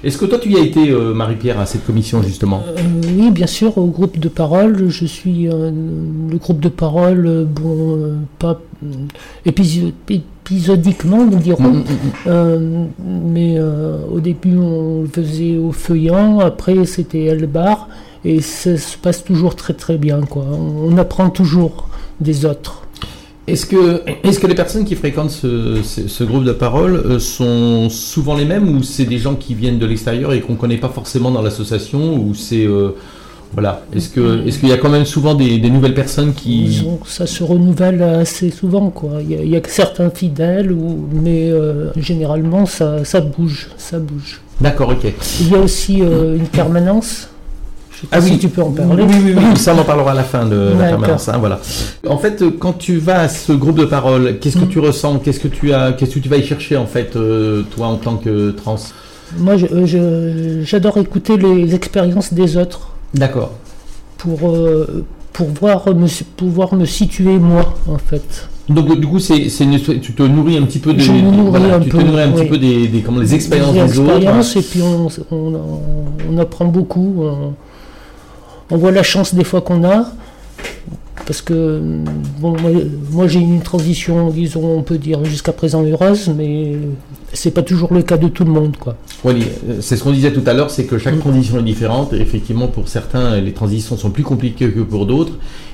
[0.05, 2.81] Est-ce que toi tu y as été, euh, Marie-Pierre, à cette commission justement Euh,
[3.19, 4.89] oui, bien sûr, au groupe de parole.
[4.89, 8.61] Je suis le groupe de parole, euh, bon, pas
[9.47, 11.63] épiso- épisodiquement, nous dirons.
[11.71, 11.85] Mm, mm, mm.
[12.27, 12.85] Euh,
[13.27, 17.89] mais euh, au début, on le faisait au feuillant, après, c'était Elbar,
[18.25, 20.21] et ça se passe toujours très très bien.
[20.23, 20.45] Quoi.
[20.45, 21.89] On apprend toujours
[22.21, 22.83] des autres.
[23.49, 28.37] Est-ce que, les personnes qui fréquentent ce, ce, ce groupe de parole euh, sont souvent
[28.37, 30.89] les mêmes ou c'est des gens qui viennent de l'extérieur et qu'on ne connaît pas
[30.89, 32.91] forcément dans l'association ou c'est euh,
[33.55, 36.87] voilà est-ce que est-ce qu'il y a quand même souvent des, des nouvelles personnes qui
[37.07, 38.91] ça se renouvelle assez souvent.
[38.91, 39.23] Quoi.
[39.23, 43.21] Il, y a, il y a que certains fidèles, ou, mais euh, généralement, ça, ça
[43.21, 43.69] bouge.
[43.77, 44.41] Ça bouge.
[44.61, 47.29] d'accord ok Il y a aussi euh, une permanence.
[48.01, 48.29] Je sais pas Ah oui.
[48.31, 49.03] si tu peux en parler.
[49.03, 51.59] oui, oui, oui, ça on en parlera à la fin de la permanence hein, voilà
[52.07, 54.69] en fait euh, quand tu vas à ce groupe de parole qu'est-ce que Mm.
[54.69, 55.19] tu ressens?
[55.19, 57.97] Qu'est-ce que tu as qu'est-ce que tu vas y chercher en fait euh, toi en
[57.97, 58.77] tant que trans?
[59.37, 63.53] Moi, je- euh, je- j'adore écouter les expériences des autres d'accord
[64.17, 66.07] pour, euh, pour voir me,
[66.37, 68.49] pouvoir me situer moi, en fait.
[68.69, 69.47] donc du coup c'est
[70.01, 72.23] tu te nourris un petit peu des Je me nourris voilà, un tu te nourris
[72.23, 75.09] un petit peu des, des comment les expériences Des des autres expériences, et puis on,
[75.31, 75.61] on,
[76.33, 77.15] on apprend beaucoup.
[77.19, 77.55] On,
[78.71, 80.07] on voit la chance des fois qu'on a.
[81.27, 81.83] Parce que
[82.41, 82.71] bon, moi,
[83.11, 86.77] moi, j'ai une transition, disons, on peut dire jusqu'à présent heureuse, mais
[87.35, 88.97] c'est pas toujours le cas de tout le monde, quoi.
[89.25, 91.21] Oui, euh, c'est ce qu'on disait tout à l'heure, c'est que chaque Mm.
[91.21, 92.15] transition est différente.
[92.15, 95.33] Et effectivement, pour certains, les transitions sont plus compliquées que pour d'autres.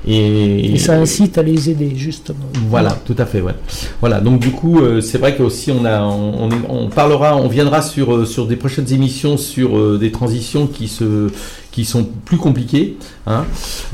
[0.09, 2.46] Et, Et ça incite à les aider, justement.
[2.68, 3.54] Voilà, tout à fait, ouais.
[4.00, 8.12] Voilà, donc du coup, euh, c'est vrai qu'aussi on a, on, parlera, on viendra sur
[8.12, 11.28] euh, sur des prochaines émissions sur des transitions qui se,
[11.74, 13.44] qui sont plus compliquées, hein,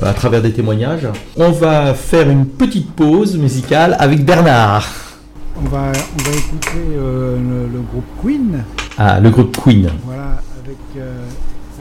[0.02, 1.08] à travers des témoignages.
[1.38, 4.86] On va faire une petite pause musicale avec Bernard.
[5.56, 8.62] On va, on va écouter euh, le, le groupe Queen,
[8.98, 9.88] Ah, le groupe Queen.
[10.04, 11.24] voilà, avec euh,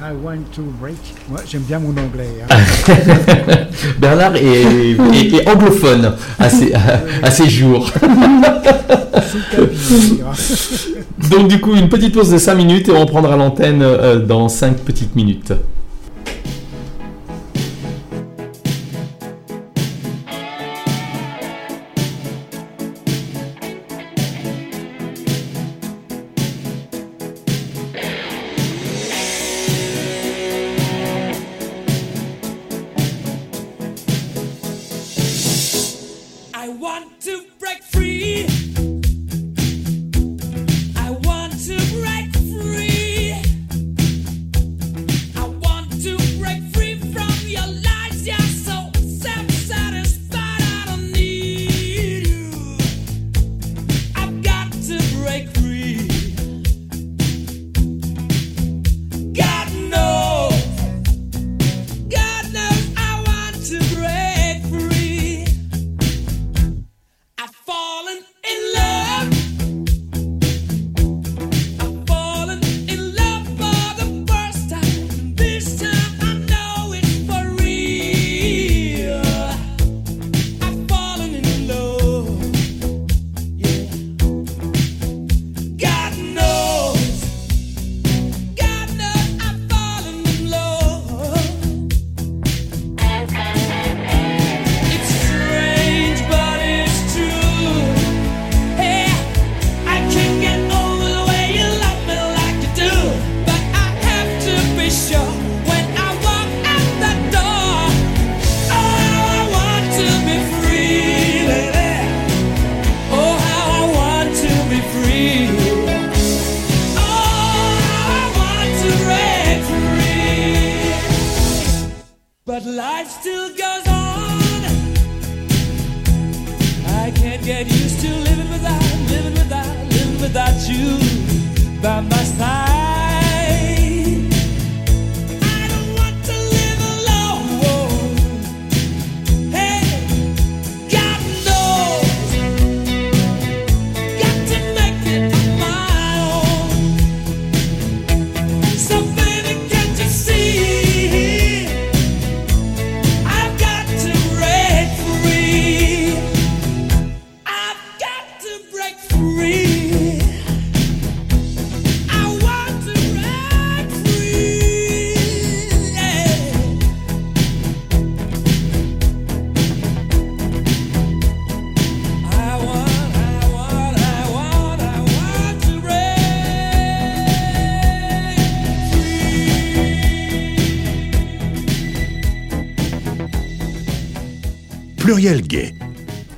[0.02, 0.96] I Want to Break.
[1.30, 2.30] Moi, j'aime bien mon anglais.
[2.50, 2.56] hein.
[4.00, 7.92] Bernard est, est- est anglophone à ces, à jours.
[7.92, 10.32] Tapis, on dira.
[11.30, 14.48] Donc du coup, une petite pause de 5 minutes et on prendra l'antenne euh, dans
[14.48, 15.52] 5 petites minutes.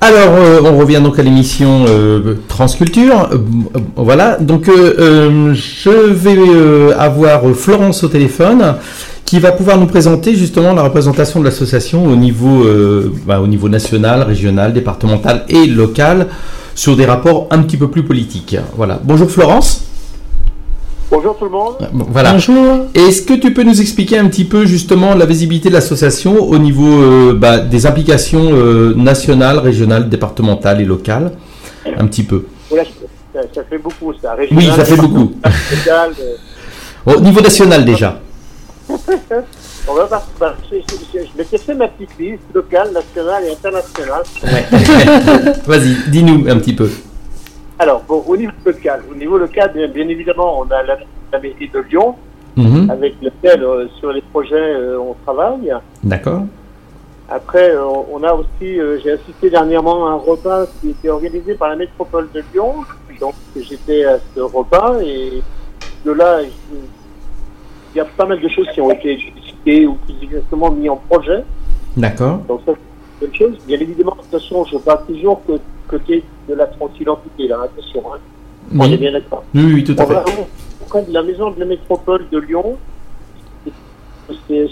[0.03, 3.29] Alors, euh, on revient donc à l'émission euh, Transculture.
[3.31, 3.37] Euh,
[3.95, 8.75] voilà, donc je vais avoir Florence au téléphone
[9.25, 12.65] qui va pouvoir nous présenter justement la représentation de l'association au niveau,
[13.25, 16.27] bah, au niveau national, régional, départemental et local
[16.75, 18.57] sur des rapports un petit peu plus politiques.
[18.75, 18.99] Voilà.
[19.03, 19.90] Bonjour Florence.
[21.31, 21.75] Bonjour tout le monde.
[21.81, 22.33] Euh, voilà.
[22.33, 22.87] Bonjour.
[22.93, 26.57] Est-ce que tu peux nous expliquer un petit peu justement la visibilité de l'association au
[26.57, 31.31] niveau euh, bah, des implications euh, nationales, régionales, départementales et locales?
[31.85, 32.45] Un petit peu.
[32.69, 34.35] ça, fait beaucoup ça.
[34.51, 35.33] oui, ça fait beaucoup.
[37.05, 38.19] au niveau national déjà.
[39.87, 40.77] On va pas, bah, je,
[41.37, 44.23] vais fait ma petite liste locale, nationale et internationale.
[45.65, 46.89] Vas-y, dis-nous un petit peu.
[47.81, 50.97] Alors, au niveau local, au niveau local, bien, évidemment, on a la,
[51.41, 52.13] mairie de Lyon,
[52.55, 52.91] mhm.
[52.91, 55.73] avec lequel, euh, sur les projets, euh, on travaille.
[56.03, 56.43] D'accord.
[57.27, 61.69] Après, euh, on a aussi, j'ai assisté dernièrement à un repas qui était organisé par
[61.69, 62.75] la métropole de Lyon.
[63.19, 65.41] Donc, j'étais à ce repas et
[66.05, 70.13] de là, il y a pas mal de choses qui ont été discutées ou sont
[70.21, 71.43] exactement mis en projet.
[71.97, 72.37] D'accord.
[72.47, 72.73] Donc, ça,
[73.19, 73.57] c'est une chose.
[73.65, 75.53] Bien évidemment, de toute façon, je parle toujours que
[75.91, 78.03] côté de la transidentité, là, attention.
[78.13, 78.19] Hein.
[78.77, 79.43] On est bien d'accord.
[79.53, 81.11] Oui, oui, tout à fait.
[81.11, 82.77] la maison de la métropole de Lyon,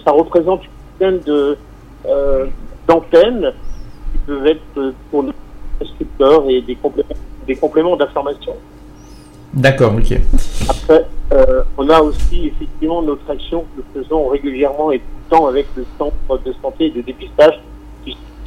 [0.03, 1.57] ça représente une dizaine de,
[2.07, 2.45] euh,
[2.87, 3.53] d'antennes
[4.11, 5.33] qui peuvent être pour nos
[5.81, 7.09] instructeurs et des compléments,
[7.45, 8.53] des compléments d'information.
[9.53, 10.19] D'accord, ok.
[10.69, 15.37] Après, euh, on a aussi effectivement notre action que nous faisons régulièrement et tout le
[15.37, 17.59] temps avec le centre de santé et de dépistage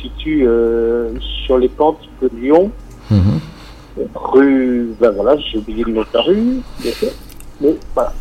[0.03, 1.15] situe euh,
[1.47, 2.71] sur les pentes de Lyon,
[3.11, 3.41] mhm.
[4.15, 6.61] rue, ben voilà, j'ai oublié le nom de la rue,
[7.61, 8.12] mais voilà.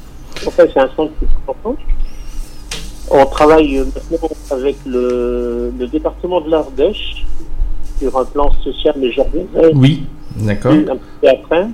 [0.46, 1.76] En fait, c'est un centre qui est important.
[3.12, 7.26] On travaille maintenant avec le, le département de l'Ardèche
[8.00, 9.28] sur un plan social, mais j'en
[9.76, 10.06] Oui,
[10.38, 10.72] d'accord.
[10.72, 11.67] Un peu après.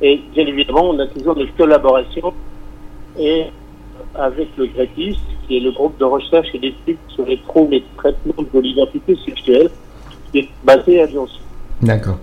[0.00, 2.32] Et bien évidemment, on a toujours des collaborations
[3.18, 3.46] et
[4.18, 7.84] avec le GRETIS, qui est le groupe de recherche et d'études sur les troubles et
[7.96, 9.70] traitements de l'identité sexuelle,
[10.30, 11.26] qui est basé à Lyon.
[11.82, 12.18] D'accord.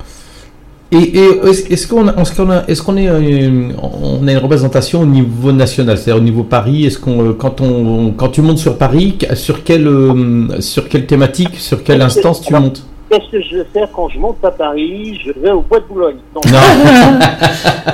[0.92, 6.22] Et, est-ce qu'on est-ce qu'on est, euh, on a une représentation au niveau national, c'est-à-dire
[6.22, 9.88] au niveau Paris Est-ce qu'on, euh, quand on, quand tu montes sur Paris, sur quelle,
[9.88, 12.86] euh, sur quelle thématique, sur quelle instance tu montes?
[13.10, 15.22] Qu'est-ce que je vais faire quand je monte à Paris?
[15.24, 16.18] Je vais au Bois de Boulogne.
[16.34, 16.42] Non,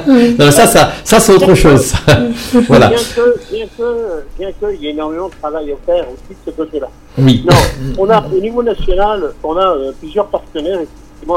[0.39, 0.51] non.
[0.51, 1.93] ça, ça, ça c'est autre chose.
[2.67, 2.87] voilà.
[2.87, 6.29] Bien que, bien que, bien que, il y a énormément de travail à faire aussi
[6.29, 6.87] de ce côté-là.
[7.17, 7.45] Oui.
[7.45, 7.57] Non,
[7.97, 10.79] on a au niveau national, on a plusieurs partenaires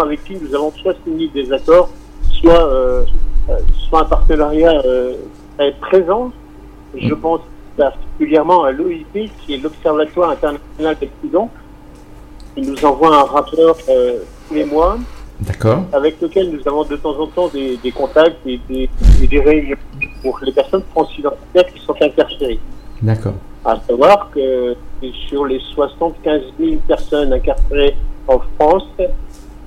[0.03, 1.91] avec qui nous avons soit signé des accords,
[2.41, 3.05] soit, euh,
[3.49, 3.59] euh,
[3.89, 5.15] soit un partenariat euh,
[5.81, 6.33] présent.
[6.97, 7.21] Je mm.
[7.21, 7.41] pense
[7.77, 11.11] particulièrement à l'OIP, qui est l'Observatoire international des
[12.55, 13.77] qui nous envoie un rapport
[14.49, 14.99] tous les mois.
[15.41, 15.83] D'accord.
[15.93, 18.89] Avec lequel nous avons de temps en temps des, contacts et des,
[19.29, 19.77] des, réunions
[20.23, 22.61] pour les personnes transidentitaires qui sont incarcérées.
[23.03, 23.35] D'accord.
[23.65, 24.77] À savoir que
[25.29, 27.97] sur les 75 000 personnes incarcérées
[28.29, 28.89] en France,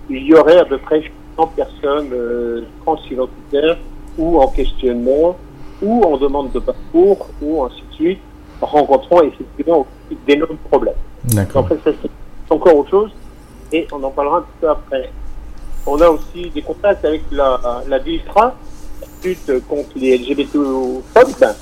[0.09, 1.03] il y aurait à peu près
[1.35, 3.77] 100 personnes euh, transidentitaires
[4.17, 5.35] ou en questionnement
[5.81, 8.19] ou en demande de parcours ou ainsi de suite,
[8.61, 9.85] rencontrant effectivement
[10.25, 10.95] d'énormes problèmes.
[11.25, 11.65] D'accord.
[11.65, 12.09] En fait, c'est
[12.49, 13.11] encore autre chose
[13.71, 15.11] et on en parlera un petit peu après.
[15.85, 18.55] On a aussi des contacts avec la, la DILTRA,
[19.23, 21.55] lutte contre les LGBT-phobes.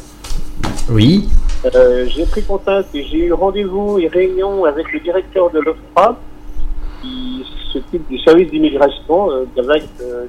[0.89, 1.27] Oui.
[1.73, 6.17] Euh, j'ai pris contact et j'ai eu rendez-vous et réunion avec le directeur de l'OFRA
[7.01, 7.43] qui
[7.73, 9.45] s'occupe du service d'immigration euh,
[10.01, 10.27] euh,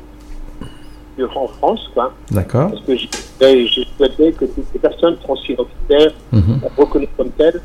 [1.35, 1.91] en France.
[1.93, 2.13] Quoi.
[2.31, 2.71] D'accord.
[2.71, 6.41] Parce que je, souhaitais que toutes les personnes transidentitaires, mm
[6.77, 7.61] reconnues comme telles,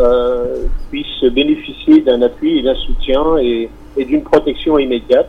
[0.00, 5.28] euh, puissent bénéficier d'un appui et d'un soutien et, d'une protection immédiate.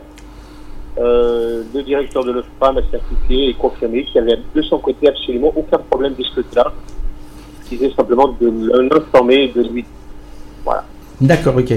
[0.98, 5.08] Euh, le directeur de l'OFPRA m'a certifié et confirmé qu'il n'y avait de son côté
[5.08, 6.72] absolument aucun problème de ce côté-là.
[7.70, 8.50] Il disait simplement de
[8.92, 9.84] l'informer de lui.
[10.64, 10.84] Voilà.
[11.20, 11.72] D'accord, ok.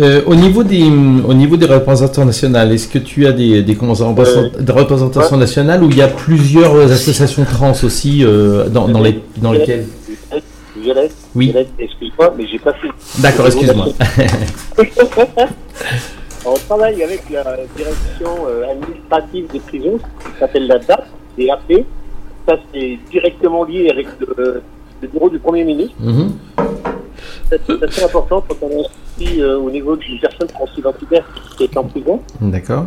[0.00, 3.76] Euh, au, niveau des, au niveau des représentants nationaux, est-ce que tu as des, des,
[3.80, 8.24] euh, de représentations nationales où il y a plusieurs associations trans aussi
[8.72, 9.86] dans, dans, les, dans lesquelles?
[11.34, 11.54] Oui.
[11.78, 12.88] Excuse-moi, mais j'ai pas fait.
[13.18, 13.86] D'accord, excuse-moi.
[16.44, 21.06] On travaille avec la direction administrative des prisons, qui s'appelle la DAP,
[21.38, 21.84] DAP.
[22.48, 24.62] Ça, c'est directement lié avec le,
[25.12, 25.94] bureau du Premier ministre.
[26.00, 26.32] Mhm
[27.66, 31.24] c'est assez important quand on est aussi euh, au niveau d'une personne transidentitaire
[31.56, 32.20] qui est en prison.
[32.40, 32.86] D'accord.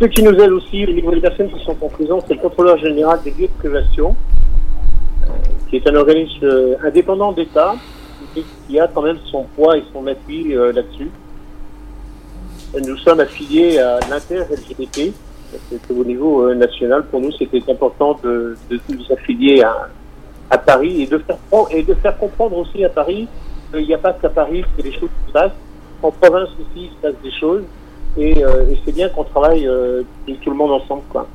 [0.00, 2.40] Ce qui nous aide aussi au niveau des personnes qui sont en prison, c'est le
[2.40, 4.35] contrôleur général des lieux de privation, euh,
[5.68, 7.74] qui est un organisme euh, indépendant d'État,
[8.66, 11.10] qui a quand même son poids et son appui là-dessus.
[12.86, 15.12] Nous sommes affiliés à l'inter-LGBT,
[15.90, 17.04] au niveau national.
[17.06, 19.88] Pour nous, c'était important de, de nous affilier à,
[20.50, 21.38] à Paris et de faire,
[21.70, 23.28] et de faire comprendre aussi à Paris
[23.72, 25.52] qu'il n'y a pas qu'à Paris que les choses se passent.
[26.02, 27.62] En province aussi, il se passe des choses.
[28.16, 31.02] Et, euh, et c'est bien qu'on travaille euh, tout le monde ensemble.
[31.10, 31.26] Quoi.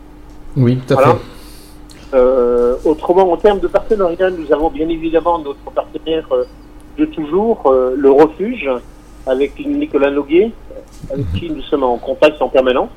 [0.56, 1.20] Oui, tout à fait.
[2.14, 6.44] Euh, autrement, en termes de partenariat, nous avons bien évidemment notre partenaire euh,
[6.98, 8.70] de toujours, euh, le Refuge,
[9.26, 10.52] avec Nicolas Noguet,
[11.12, 12.90] avec qui nous sommes en contact en permanence,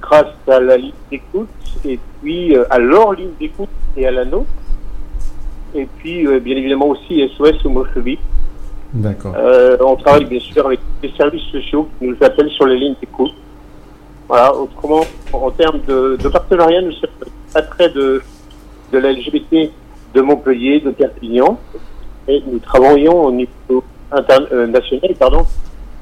[0.00, 1.48] grâce à la ligne d'écoute,
[1.84, 4.46] et puis à leur ligne d'écoute et à la nôtre
[5.74, 8.18] et puis bien évidemment aussi SOS homophobie.
[8.92, 9.34] D'accord.
[9.80, 13.32] On travaille bien sûr avec les services sociaux qui nous appellent sur les lignes d'écoute.
[14.28, 15.00] Voilà, autrement,
[15.32, 17.10] en termes de, de partenariat, nous sommes
[17.60, 18.22] très de,
[18.92, 19.70] de la LGBT
[20.14, 21.58] de Montpellier, de Perpignan,
[22.28, 25.46] et nous travaillons au niveau international, euh, pardon,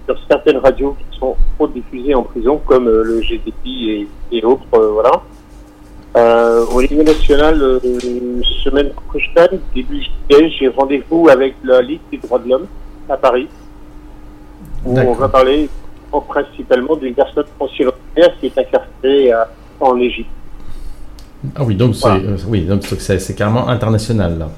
[0.06, 4.66] sur certaines radios qui sont trop diffusées en prison, comme le GDP et, et autres,
[4.70, 5.22] voilà.
[6.16, 7.78] Euh, au niveau national, euh,
[8.64, 12.66] semaine prochaine, début juillet, j'ai rendez-vous avec la Ligue des droits de l'homme
[13.08, 13.48] à Paris,
[14.84, 15.68] où on va parler
[16.28, 17.92] principalement d'une personne pensionnaire
[18.40, 19.44] qui est incarcérée euh,
[19.78, 20.30] en Égypte.
[21.56, 22.08] Ah oui, donc c'est
[22.48, 24.48] oui, donc c'est carrément international là.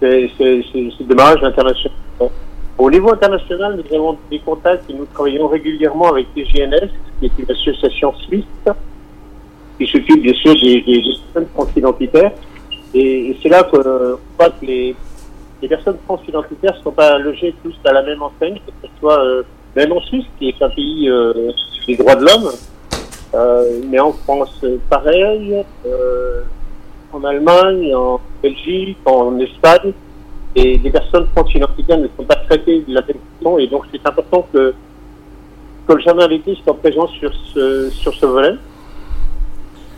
[0.00, 0.30] C'est
[1.08, 1.98] dommage, international.
[2.76, 7.32] Au niveau international, nous avons des contacts et nous travaillons régulièrement avec TGNS, qui est
[7.38, 8.44] une association suisse
[9.78, 11.02] qui s'occupe bien sûr des, des,
[11.32, 12.32] personnes transidentitaires.
[12.94, 13.82] Et, et c'est là qu'on
[14.38, 14.94] voit que les,
[15.62, 19.24] les personnes transidentitaires ne sont pas logées tous à la même enseigne, que ce soit
[19.24, 19.42] euh,
[19.76, 21.52] même en Suisse, qui est un pays euh,
[21.86, 22.50] des droits de l'homme,
[23.34, 26.42] euh, mais en France, pareil, euh,
[27.12, 29.92] en Allemagne, en Belgique, en Espagne,
[30.56, 34.06] et les personnes transidentitaires ne sont pas traitées de la même façon, et donc c'est
[34.06, 34.74] important que,
[35.86, 38.54] que le jardin d'été soit présent sur ce, sur ce volet.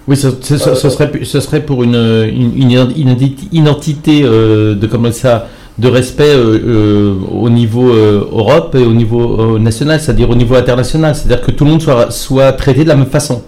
[0.09, 5.47] Oui, ce, serait, ce serait pour une, une, une identi- identité euh, de comme ça,
[5.79, 10.55] de respect euh, euh, au niveau euh, Europe et au niveau national, c'est-à-dire au niveau
[10.55, 13.43] international, c'est-à-dire que tout le monde soit, soit traité de la même façon,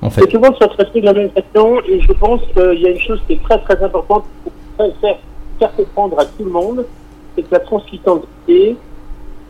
[0.00, 0.22] en fait.
[0.22, 2.86] Et tout le monde soit traité de la même façon, et je pense qu'il y
[2.86, 4.24] a une chose qui est très très importante
[4.76, 5.16] pour faire,
[5.76, 6.84] comprendre à tout le monde,
[7.36, 8.76] c'est que la transidentité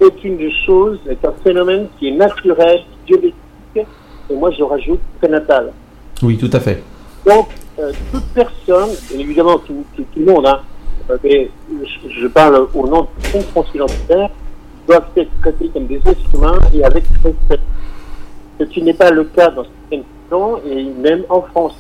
[0.00, 3.34] est une des choses, est un phénomène qui est naturel, biologique,
[3.76, 5.70] et moi je rajoute prénatal.
[6.22, 6.82] Oui, tout à fait.
[7.26, 10.60] Donc, euh, toute personne, évidemment tout, tout- tout le monde, hein,
[11.24, 14.30] mais je, je parle au nom de tout transidentitaire,
[14.86, 17.60] doivent être traités comme des êtres humains et avec respect.
[18.60, 21.74] Ce qui n'est pas le cas dans certaines nations et même en France.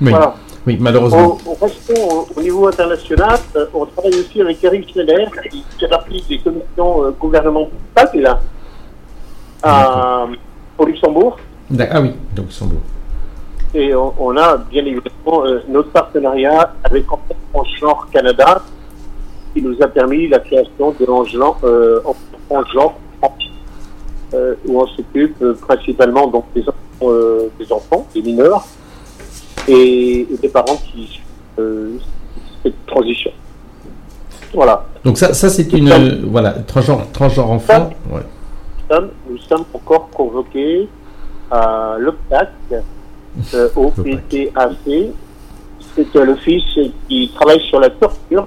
[0.00, 0.34] Oui, Voilà.
[0.66, 1.38] oui malheureusement.
[1.46, 5.64] Au, au, restons au, au niveau international, euh, on travaille aussi avec Eric Schneider, qui
[5.78, 8.40] fait partie des commissions euh, gouvernementales, là,
[9.62, 10.26] à-
[10.78, 11.38] au Luxembourg.
[11.90, 12.80] Ah oui, donc beaux.
[13.74, 18.62] Et on, on a bien évidemment euh, notre partenariat avec en Genre Canada,
[19.52, 22.00] qui nous a permis la création de l'Angelan, euh,
[24.32, 28.64] euh, où on s'occupe euh, principalement donc des, enfants, euh, des enfants, des mineurs,
[29.68, 32.00] et, et des parents qui suivent
[32.62, 33.30] cette transition.
[34.52, 34.86] Voilà.
[35.04, 36.26] Donc ça, ça c'est une...
[36.30, 37.90] voilà, transgenre, transgenre enfant.
[38.10, 40.88] Nous sommes, nous sommes encore convoqués
[41.50, 42.50] à l'OPTAC,
[43.54, 44.76] euh, au PTAC.
[45.96, 48.46] C'est euh, l'office qui travaille sur la torture.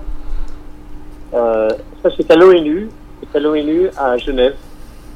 [1.33, 1.69] Euh,
[2.03, 2.89] ça, c'est à l'ONU.
[3.21, 4.55] C'est à l'ONU à Genève.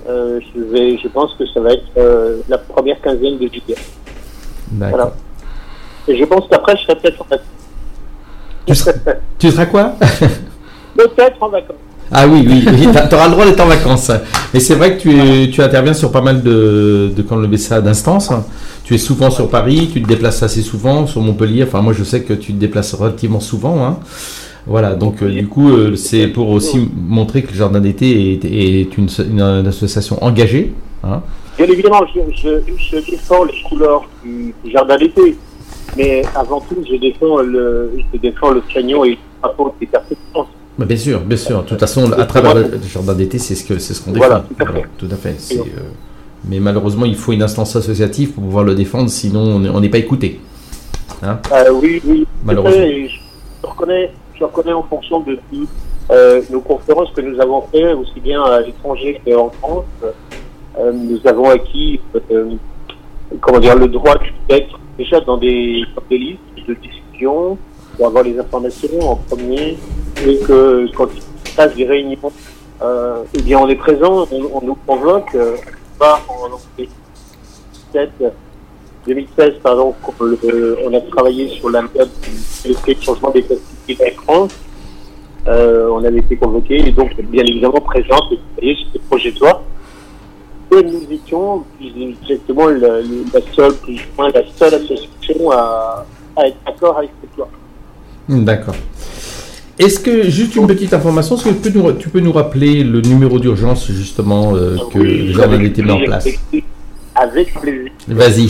[0.09, 3.75] Euh, je, vais, je pense que ça va être euh, la première quinzaine de juillet.
[4.71, 5.13] Voilà.
[6.07, 7.47] Et je pense qu'après, je serai peut-être en vacances.
[8.65, 8.91] Tu seras,
[9.37, 9.95] tu seras quoi?
[10.95, 11.75] Peut-être en vacances.
[12.13, 14.11] Ah oui, oui, tu auras le droit d'être en vacances.
[14.53, 17.79] Mais c'est vrai que tu, tu interviens sur pas mal de, de quand le BCA
[17.81, 18.31] d'instances.
[18.83, 21.63] Tu es souvent sur Paris, tu te déplaces assez souvent sur Montpellier.
[21.63, 23.85] Enfin, moi, je sais que tu te déplaces relativement souvent.
[23.85, 23.99] hein.
[24.67, 28.45] Voilà, donc euh, du coup, euh, c'est pour aussi montrer que le Jardin d'été est,
[28.45, 30.73] est une, une- association engagée.
[31.03, 31.21] hein.
[31.57, 35.35] Bien évidemment, je, je, défends les couleurs du, jardin d'été,
[35.97, 39.87] mais avant tout, je défends le, je défends le cagnon et le drapeau des.
[40.85, 41.63] Bien sûr, bien sûr.
[41.63, 44.25] De toute façon, à travers le, Jardin d'été, c'est ce c'est ce qu'on défend.
[44.27, 44.71] Voilà, tout à fait.
[44.71, 45.35] Voilà, tout à fait.
[45.37, 45.63] C'est, euh,
[46.47, 49.97] mais malheureusement, il faut une instance associative pour pouvoir le défendre, sinon on n'est- pas
[49.99, 50.39] écouté.
[51.23, 52.25] Hein Euh, oui, oui.
[52.43, 52.81] Malheureusement.
[52.81, 55.37] Je reconnais, je reconnais en fonction de
[56.09, 59.85] euh, nos conférences que nous avons faites, aussi bien à l'étranger qu'en France.
[60.03, 61.99] euh, nous avons acquis,
[63.39, 64.15] comment dire, le droit
[64.49, 67.57] d'être déjà dans des, dans des listes de discussion
[68.05, 69.77] avoir les informations en premier
[70.25, 72.17] et que quand il se passe des réunions,
[72.81, 75.55] euh, eh bien on est présent, on, nous convoque, euh,
[75.99, 78.09] pas en 2017,
[79.07, 82.09] 2016, pardon, le- on a travaillé sur la méthode
[82.65, 84.47] du changement des pesticides en.
[85.47, 89.63] Euh, on avait été convoqué et donc bien évidemment présente et sur ce projet de.
[90.73, 93.01] Et nous étions exactement la,
[93.55, 96.05] seule, plus la seule association à,
[96.37, 97.49] à être d'accord avec cette loi.
[98.31, 98.75] D'accord.
[99.77, 102.83] Est-ce que, juste une petite information, est-ce que tu peux nous, tu peux nous rappeler
[102.83, 106.27] le numéro d'urgence justement euh, que Oui, avec d'été met en place?
[107.15, 107.91] Avec plaisir.
[108.07, 108.47] Vas-y.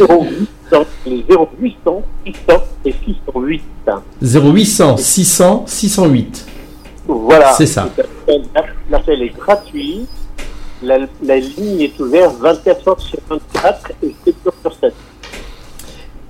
[0.00, 3.62] 0800, les 0800, 600 et 608.
[4.22, 6.46] 0800 600 608.
[7.06, 7.52] Voilà.
[7.52, 7.88] C'est ça.
[8.90, 10.06] L'appel est gratuit.
[10.82, 14.94] La, la ligne est ouverte 24 heures sur 24 et 7 jours sur 7.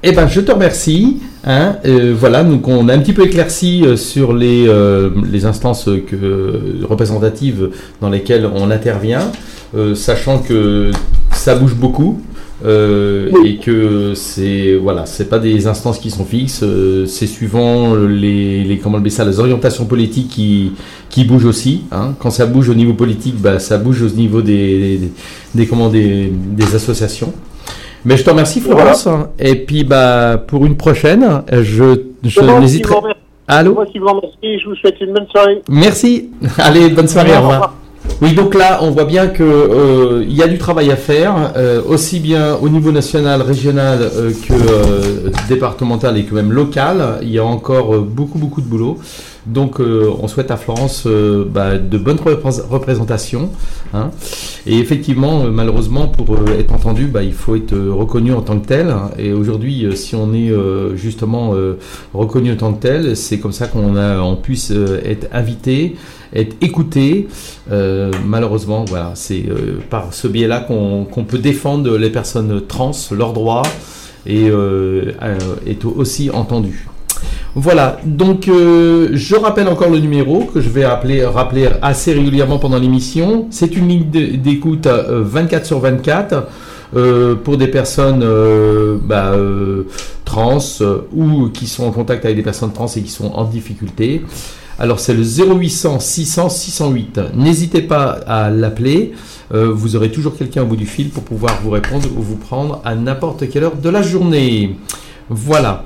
[0.02, 1.18] Eh ben, je te remercie.
[1.44, 5.44] Hein, euh, voilà, donc on a un petit peu éclairci euh, sur les, euh, les
[5.44, 9.30] instances que, représentatives dans lesquelles on intervient,
[9.76, 10.90] euh, sachant que
[11.32, 12.20] ça bouge beaucoup.
[12.66, 17.94] euh, et que c'est voilà c'est pas des instances qui sont fixes euh, c'est suivant
[17.94, 20.72] les, les comment appelle ça les orientations politiques qui
[21.08, 22.14] qui bougent aussi hein.
[22.18, 25.12] quand ça bouge au niveau politique bah ça bouge au niveau des des,
[25.54, 27.32] des, comment, des, des associations
[28.04, 29.08] mais je te remercie Florence.
[29.38, 33.14] Et puis bah pour une prochaine, je, je n'hésiterai.
[33.50, 34.60] Allô Moi qui vous remercie.
[34.62, 35.62] Je vous souhaite une bonne soirée.
[35.70, 36.30] Merci.
[36.58, 37.74] Allez, bonne soirée, au Au revoir.
[38.20, 41.52] Oui, donc là, on voit bien que euh, il y a du travail à faire,
[41.56, 47.18] euh, aussi bien au niveau national, régional euh, que départemental et que même local.
[47.22, 48.98] Il y a encore beaucoup, beaucoup de boulot.
[49.52, 53.50] Donc, euh, on souhaite à Florence euh, bah, de bonnes représ- représentations.
[53.94, 54.10] hein.
[54.66, 58.66] Et effectivement, euh, malheureusement, pour être entendu, bah, il faut être reconnu en tant que
[58.66, 58.94] tel.
[59.18, 60.52] Et aujourd'hui, si on est
[60.96, 61.54] justement
[62.12, 64.70] reconnu en tant que tel, c'est comme ça qu'on puisse
[65.04, 65.96] être invité,
[66.34, 67.28] être écouté.
[68.26, 69.44] Malheureusement, voilà, c'est
[69.90, 73.62] par ce biais-là qu'on peut défendre les personnes trans, leurs droits
[74.28, 75.12] euh,
[75.66, 76.86] est aussi entendu.
[77.54, 82.58] Voilà, donc euh, je rappelle encore le numéro que je vais appeler, rappeler assez régulièrement
[82.58, 83.46] pendant l'émission.
[83.50, 86.46] C'est une ligne d'écoute euh, 24 sur 24
[86.94, 89.84] euh, pour des personnes euh, bah, euh,
[90.24, 93.44] trans euh, ou qui sont en contact avec des personnes trans et qui sont en
[93.44, 94.22] difficulté.
[94.78, 97.20] Alors c'est le 0800 600 608.
[97.34, 99.12] N'hésitez pas à l'appeler.
[99.52, 102.36] Euh, vous aurez toujours quelqu'un au bout du fil pour pouvoir vous répondre ou vous
[102.36, 104.76] prendre à n'importe quelle heure de la journée.
[105.30, 105.84] Voilà.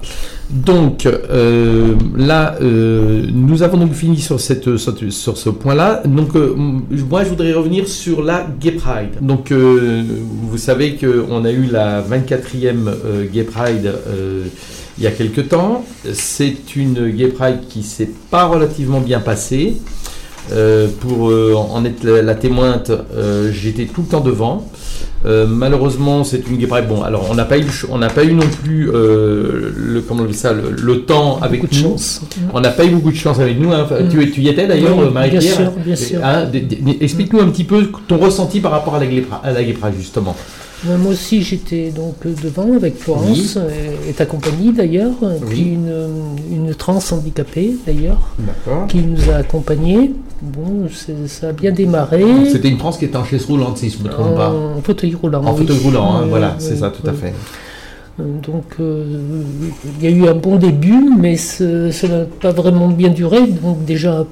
[0.51, 6.03] Donc euh, là, euh, nous avons donc fini sur, ce point-là.
[6.05, 9.17] Donc euh, moi, je voudrais revenir sur la Gay Pride.
[9.23, 13.93] Donc vous savez qu'on a eu la 24e euh, Gay Pride
[14.99, 15.85] il y a quelques temps.
[16.13, 19.79] C'est une Gay Pride qui s'est pas relativement bien passée.
[20.51, 24.67] Euh, pour euh, en être la, la témointe, euh, j'étais tout le temps devant.
[25.25, 26.89] Malheureusement, c'est une Gay Pride.
[26.89, 30.27] Bon, alors on n'a pas eu, on n'a pas eu non plus le, comment on
[30.27, 31.91] dit ça, le, le temps avec Beaucoup de nous.
[31.91, 32.23] chance.
[32.53, 33.73] On n'a pas eu beaucoup de chance avec nous.
[33.73, 33.87] hein.
[34.11, 35.41] Tu, tu y étais d'ailleurs, Oui, Marie-Pierre.
[35.41, 36.21] bien sûr, bien sûr.
[36.25, 36.47] Hein,
[37.01, 40.35] Explique-nous un petit peu ton ressenti par rapport à la à Pride, justement.
[40.89, 43.71] Euh, Moi aussi, j'étais donc devant avec Florence, euh,
[44.09, 45.29] et ta compagnie d'ailleurs, Oui.
[45.49, 45.93] puis une,
[46.51, 48.19] une trans handicapée d'ailleurs,
[48.89, 50.11] qui nous a accompagnés.
[50.43, 50.89] Bon,
[51.29, 52.25] ça a bien démarré.
[52.51, 54.51] C'était une France qui était en chaise roulante, si je ne me trompe pas.
[54.51, 55.45] En fauteuil roulant.
[55.45, 55.61] En oui.
[55.61, 57.33] fauteuil roulant, hein, Oui, voilà, oui, c'est ça, tout à fait.
[58.19, 59.05] Donc, euh,
[60.01, 63.47] il y a eu un bon début, mais ce- cela n'a pas vraiment bien duré.
[63.47, 64.27] Donc, déjà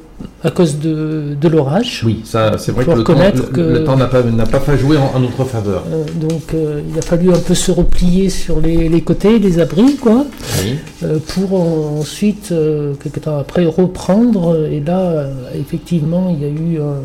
[0.45, 2.03] à cause de, de l'orage.
[2.05, 3.15] Oui, ça, c'est vrai que le temps,
[3.55, 5.85] le- le temps n'a pas, n'a pas fait jouer en, en notre faveur.
[5.91, 9.59] Euh, donc, euh, il a fallu un peu se replier sur les, les côtés, les
[9.61, 10.27] abris, quoi,
[10.63, 10.75] Oui.
[11.29, 12.53] pour en- ensuite,
[13.03, 14.69] quelques temps après, reprendre.
[14.71, 15.25] Et là,
[15.59, 16.81] effectivement, il y a eu.
[16.81, 17.01] un-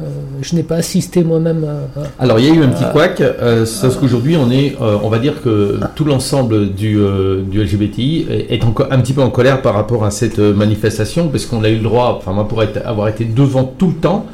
[0.00, 0.04] euh,
[0.42, 3.64] je n'ai pas assisté moi-même à, Alors il y a eu un petit couac, euh,
[3.64, 8.26] sauf qu'aujourd'hui on est, euh, on va dire que tout l'ensemble du, euh, du LGBTI
[8.28, 11.46] est est encore un petit peu en colère par rapport à cette euh, manifestation, parce
[11.46, 14.26] qu'on a eu le droit, enfin moi pour être- avoir été devant tout le temps,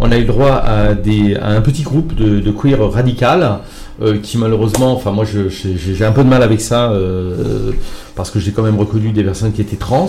[0.00, 3.58] on a eu le droit à, des, à un petit groupe de, de queer radical
[4.00, 7.72] euh, qui malheureusement, enfin moi j'ai un peu de mal avec ça euh,
[8.14, 10.08] parce que j'ai quand même reconnu des personnes qui étaient trans,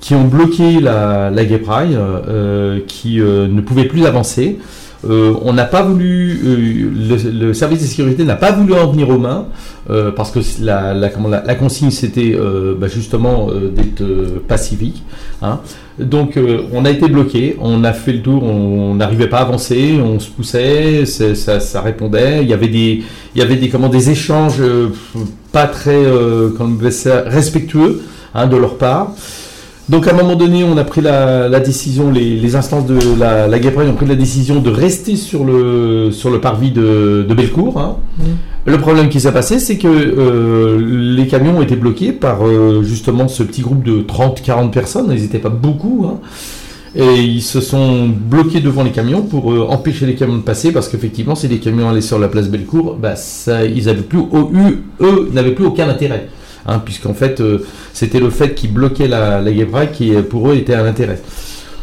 [0.00, 4.58] qui ont bloqué la, la Gay Pride, euh, qui euh, ne pouvaient plus avancer.
[5.08, 9.08] Euh, on n'a pas voulu, euh, le, service de sécurité n'a pas voulu en venir
[9.08, 9.46] aux mains
[9.90, 12.36] euh, parce que la, consigne c'était
[12.78, 14.04] bah, justement d'être
[14.46, 15.02] pacifique.
[15.42, 15.60] hein.
[15.98, 16.38] Donc
[16.72, 20.18] on a été bloqué, on a fait le tour, on n'arrivait pas à avancer, on
[20.18, 22.42] se poussait, ça, répondait.
[22.42, 24.62] Il y avait des, échanges
[25.50, 26.02] pas très
[27.26, 28.02] respectueux
[28.34, 29.14] hein, de leur part.
[29.88, 32.98] Donc à un moment donné, on a pris la, la décision, les, les instances de
[33.18, 33.58] la, la
[33.90, 37.78] ont pris la décision de rester sur le, sur le parvis de, de Bellecour.
[37.80, 37.96] hein.
[38.64, 40.78] Le problème qui s'est passé, c'est que euh,
[41.16, 45.20] les camions ont été bloqués par euh, justement ce petit groupe de 30-40 personnes, ils
[45.22, 46.06] n'étaient pas beaucoup.
[46.08, 46.18] hein.
[46.94, 50.72] Et ils se sont bloqués devant les camions pour euh, empêcher les camions de passer
[50.72, 54.50] parce qu'effectivement, si les camions allaient sur la place Bellecour, bah, ça, ils plus, au-
[54.54, 56.28] eu, eux n'avaient plus aucun intérêt.
[56.66, 60.54] Hein, puisqu'en fait, euh, c'était le fait qu'ils bloquaient la, la qui, euh, pour eux,
[60.54, 61.20] était un intérêt.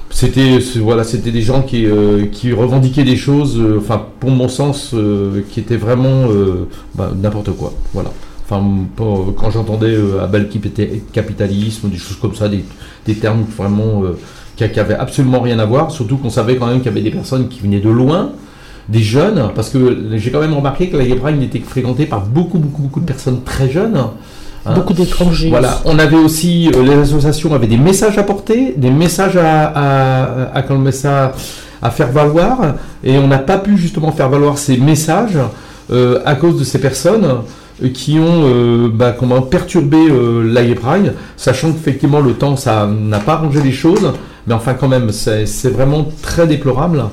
[0.09, 4.95] C'était voilà, c'était des gens qui, euh, qui revendiquaient des choses, enfin pour mon sens,
[5.51, 6.23] qui étaient vraiment
[6.95, 7.73] bah, n'importe quoi.
[7.93, 8.11] Voilà.
[8.43, 8.63] Enfin,
[8.97, 9.95] quand j'entendais
[10.31, 12.65] bal qui était capitalisme, des choses comme ça, des,
[13.05, 14.01] des termes vraiment
[14.55, 15.91] qui, qui avaient absolument rien à voir.
[15.91, 18.31] Surtout qu'on savait quand même qu'il y avait des personnes qui venaient de loin,
[18.89, 22.25] des jeunes, parce que j'ai quand même remarqué que la Gay Pride était fréquentée par
[22.25, 23.95] beaucoup, beaucoup, beaucoup de personnes très jeunes.
[24.69, 24.75] Hein.
[24.75, 25.49] beaucoup d'étrangers.
[25.49, 30.53] Voilà, on avait aussi, euh, les associations avaient des messages à porter, des messages à,
[30.53, 30.63] à,
[31.81, 32.57] à, faire valoir,
[33.03, 35.37] et on n'a pas pu justement faire valoir ces messages
[35.91, 37.25] euh, à cause de ces personnes
[37.83, 42.85] euh, qui ont euh, bah, comment, perturbé euh, la Pride, sachant qu'effectivement le temps ça
[42.87, 44.11] n'a pas arrangé les choses,
[44.45, 47.03] mais enfin quand même c'est c'est vraiment très déplorable.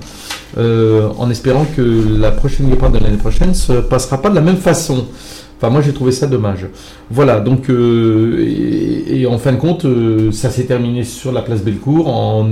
[0.58, 1.82] euh, en espérant que
[2.18, 5.06] la prochaine Gay Pride de l'année prochaine se passera pas de la même façon.
[5.56, 6.66] Enfin, moi, j'ai trouvé ça dommage.
[7.10, 11.40] Voilà, donc, euh, et, et en fin de compte, euh, ça s'est terminé sur la
[11.42, 12.46] place Bellecour en,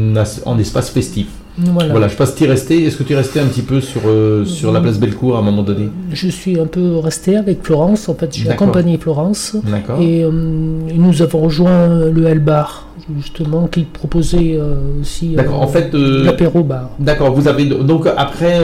[0.46, 1.26] en espace festif.
[1.58, 1.90] Voilà.
[1.90, 2.84] Voilà, je passe t'y resté.
[2.84, 5.38] Est-ce que tu es resté un petit peu sur, euh, sur la place Bellecour à
[5.38, 5.88] un moment donné?
[6.12, 8.08] Je suis un peu resté avec Florence.
[8.08, 9.56] En fait, j'ai accompagné Florence.
[9.64, 10.00] D'accord.
[10.00, 12.88] Et euh, nous avons rejoint le L-Bar
[13.20, 16.88] justement, qui proposait euh, aussi D'accord, en fait, l'apéro bar.
[16.98, 18.54] D'accord, vous avez donc après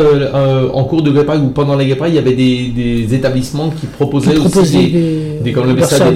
[0.72, 3.86] en cours de Pride ou pendant Gay Pride, il y avait des, des établissements qui
[3.86, 6.06] proposaient Qui aussi des, des, ça,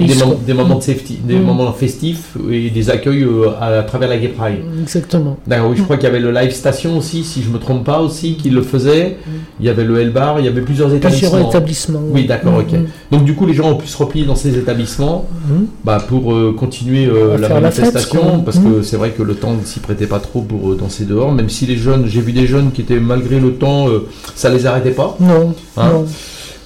[0.55, 1.43] moments de safety, des Mm.
[1.43, 3.27] moments festifs et des accueils
[3.61, 4.61] à, travers la Pride.
[4.81, 5.37] Exactement.
[5.45, 6.51] D'accord, oui, je crois qu'il y avait le Live
[6.97, 9.17] Aussi, si je me trompe pas aussi, qui le faisait.
[9.59, 11.29] Il y avait le L Bar, il y avait plusieurs établissements.
[11.31, 12.01] Plusieurs établissements.
[12.11, 12.71] Oui, d'accord, Mm, ok.
[12.73, 15.53] mm, Donc du coup, les gens ont pu se replier dans ces établissements mm.
[15.83, 18.63] bah, pour euh, continuer euh, la faire la fête, manifestation, parce Mm.
[18.73, 21.31] que c'est vrai que le temps ne s'y prêtait pas trop pour euh, danser dehors,
[21.31, 23.87] même si les jeunes, j'ai vu des jeunes qui étaient malgré le temps,
[24.35, 25.15] ça les arrêtait pas.
[25.19, 26.05] Non, Hein non.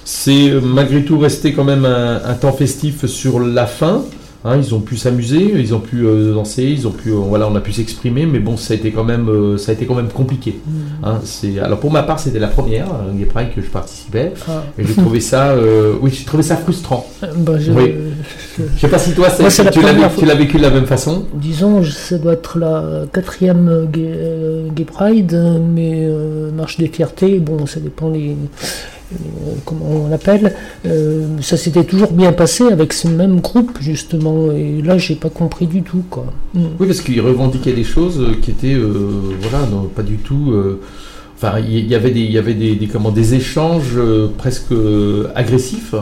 [0.04, 4.02] C'est malgré tout resté quand même un, un temps festif sur la fin.
[4.42, 7.46] Hein, ils ont pu s'amuser, ils ont pu euh, danser, ils ont pu, euh, voilà,
[7.46, 9.84] on a pu s'exprimer, mais bon, ça a été quand même, euh, ça a été
[9.84, 10.58] quand même compliqué.
[10.66, 10.70] Mm.
[11.04, 12.86] Hein, c'est, alors pour ma part, c'était la première
[13.18, 14.62] Gay Pride que je participais, Ah.
[14.78, 15.54] et j'ai trouvé ça,
[16.00, 17.06] oui, j'ai trouvé ça frustrant.
[17.36, 17.92] Bah, je- Oui.
[18.58, 20.86] je- sais pas si toi, Moi, la tu, l'as, tu l'as vécu de la même
[20.86, 21.26] façon.
[21.34, 24.10] disons, ça doit être la quatrième Gay,
[24.74, 25.38] Gay Pride,
[25.74, 26.08] mais
[26.56, 28.36] Marche des Fiertés, bon, ça dépend les,
[29.64, 30.54] comment on l'appelle.
[30.86, 35.30] Euh, ça s'était toujours bien passé avec ce même groupe, justement, et là, j'ai pas
[35.30, 36.26] compris du tout, quoi.
[36.54, 36.60] Mm.
[36.78, 40.50] Oui, parce qu'ils revendiquaient des choses euh, qui étaient, euh, voilà, non, pas du tout.
[40.52, 40.80] euh,
[41.42, 45.94] Enfin, il y avait des, il des, échanges euh, presque euh, agressifs.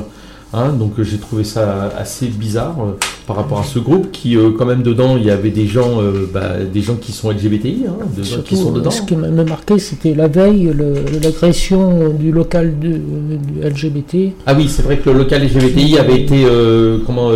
[0.53, 2.93] Hein, donc euh, j'ai trouvé ça assez bizarre euh,
[3.27, 6.01] par rapport à ce groupe qui, euh, quand même, dedans, il y avait des gens,
[6.01, 8.91] euh, bah, des gens qui sont LGBTI, hein, qui sont dedans.
[8.91, 14.55] ce qui m'a marqué, c'était la veille, le- l'agression du local de- du LGBT, Ah
[14.57, 16.45] oui, c'est vrai que le local LGBTI avait été,
[17.07, 17.31] comment,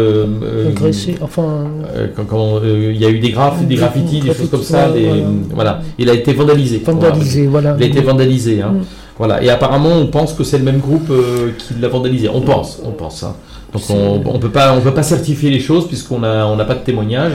[0.69, 1.67] agressé, enfin,
[2.17, 4.89] quand- comment, euh, il y a eu des graphes, des graffitis, des choses comme ça.
[4.91, 5.25] Ouais, des- voilà.
[5.55, 5.83] voilà.
[5.99, 6.83] Il a été vandalisé.
[6.85, 7.77] vandalisé, voilà.
[7.79, 8.63] Il a été vandalisé.
[8.63, 8.73] Hein.
[8.73, 8.85] Mm.
[9.23, 9.43] Voilà.
[9.43, 12.29] Et apparemment, on pense que c'est le même groupe euh, qui l'a vandalisé.
[12.29, 13.23] On pense, on pense.
[13.23, 13.35] hein.
[13.73, 16.65] Donc on, on peut pas, on peut pas certifier les choses puisqu'on a, on n'a
[16.65, 17.35] pas de témoignage.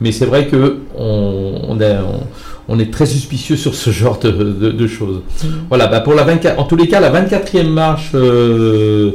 [0.00, 4.72] Mais c'est vrai que on, on, a- est très suspicieux sur ce genre de, de-
[4.72, 5.20] de choses.
[5.42, 5.46] Mm.
[5.70, 5.86] Voilà.
[5.86, 8.10] Bah pour la 24, en tous les cas, la 24e marche.
[8.14, 9.12] euh,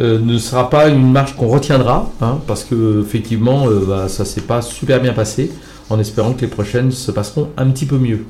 [0.00, 4.40] euh, ne sera pas une marche qu'on retiendra, hein, parce que effectivement, bah, ça s'est
[4.40, 5.52] pas super bien passé,
[5.88, 8.24] en espérant que les prochaines se passeront un petit peu mieux.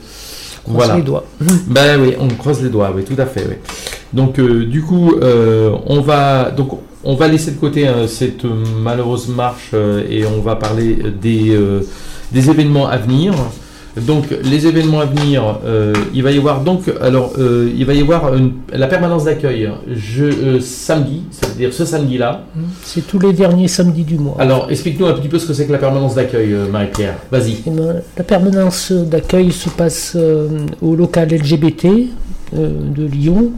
[0.65, 0.97] Croise Voilà.
[0.97, 1.25] les doigts.
[1.69, 3.47] Ben oui, on croise les doigts, oui, tout à fait.
[3.49, 3.57] Oui.
[4.13, 6.71] Donc euh, du coup, euh, on va donc
[7.05, 11.51] on va laisser de côté hein, cette malheureuse marche euh, et on va parler des
[11.55, 11.81] euh,
[12.33, 13.35] des événements à venir.
[14.01, 17.95] Donc les événements à venir, euh, il va y avoir donc alors euh, il va
[17.95, 22.45] y avoir une- la permanence d'accueil je euh, samedi, c'est-à-dire ce samedi-là.
[22.83, 24.35] C'est tous les derniers samedis du mois.
[24.41, 27.15] Alors explique-nous un petit peu ce que c'est que la permanence d'accueil, Marie-Pierre.
[27.31, 27.59] Vas-y.
[27.67, 30.17] Eh ben, la permanence d'accueil se passe
[30.83, 31.87] au local LGBT
[32.53, 33.53] de Lyon.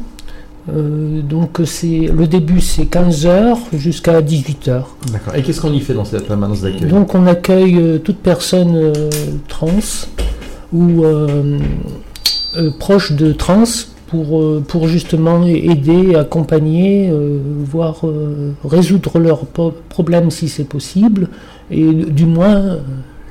[0.69, 4.83] Donc c'est le début c'est 15h jusqu'à 18h.
[5.13, 5.35] D'accord.
[5.37, 6.89] Et qu'est-ce qu'on y fait dans cette permanence d'accueil?
[6.89, 8.93] Donc on accueille toute personne
[9.49, 9.69] trans
[10.73, 11.59] ou euh,
[12.57, 13.65] euh, proche de trans
[14.07, 17.13] pour, euh, pour justement aider, accompagner,
[17.65, 19.47] voir euh, résoudre leurs
[19.89, 21.29] problèmes si c'est possible
[21.71, 22.79] et du moins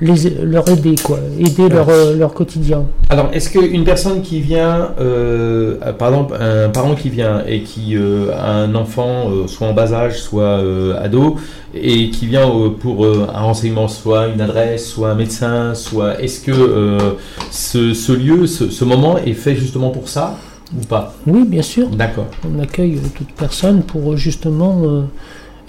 [0.02, 2.86] les, leur aider quoi, aider leur, euh, leur quotidien.
[3.10, 7.96] Alors, est-ce qu'une personne qui vient, euh, par exemple, un parent qui vient et qui
[7.96, 10.62] euh, a un enfant, euh, soit en bas âge, soit
[11.00, 11.38] ado,
[11.74, 17.16] et qui vient pour un renseignement, soit une adresse, soit un médecin, soit est-ce que
[17.52, 20.38] ce, ce lieu, ce, ce moment est fait justement pour ça
[20.76, 21.14] ou pas?
[21.28, 22.28] Oui, bien sûr, D'accord.
[22.50, 25.04] on accueille toute personne pour justement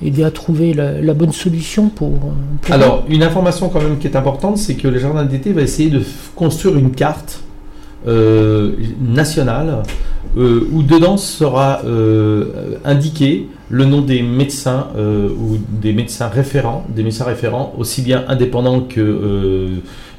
[0.03, 2.09] aider à trouver la, bonne solution pour.
[2.15, 2.19] euh,
[2.63, 5.63] pour- Alors, une information quand même qui est importante, c'est que le jardin d'été va
[5.63, 6.03] essayer de
[6.35, 7.41] construire une carte
[8.07, 9.83] euh, nationale
[10.37, 11.81] euh, où dedans sera
[12.85, 18.81] indiqué le nom des médecins ou des médecins référents, des médecins référents aussi bien indépendants
[18.83, 19.71] que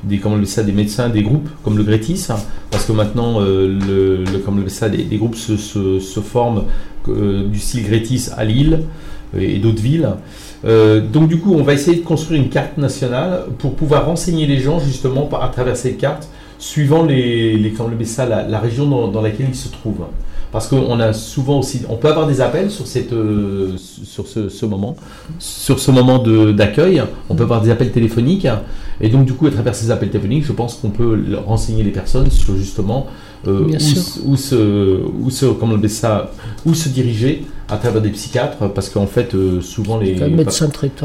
[0.03, 2.35] des, comment on ça, des médecins des groupes comme le Grétis, hein,
[2.71, 6.63] parce que maintenant le, le- comme on ça, des, des groupes se, se, forment
[7.07, 8.79] du style Grétis à Lille
[9.37, 10.09] et d'autres villes.
[10.65, 14.45] Euh, donc du coup, on va essayer de construire une carte nationale pour pouvoir renseigner
[14.47, 16.27] les gens justement à travers cette carte,
[16.59, 20.05] suivant les, on appelle ça, la, la région dans, laquelle ils se trouvent.
[20.51, 24.65] Parce qu'on a souvent aussi, on peut avoir des appels sur cette, euh, sur ce,
[24.65, 24.95] moment,
[25.39, 27.03] sur ce moment d'accueil.
[27.29, 28.47] On peut avoir des appels téléphoniques,
[29.01, 31.83] et donc du coup, à travers ces appels téléphoniques, je pense qu'on peut le- renseigner
[31.83, 33.07] les personnes sur justement
[33.47, 33.67] euh,
[34.25, 34.55] où, se,
[35.21, 36.31] où se, comment on ça,
[36.65, 40.15] où se diriger à travers des psychiatres, parce qu'en fait, euh, souvent les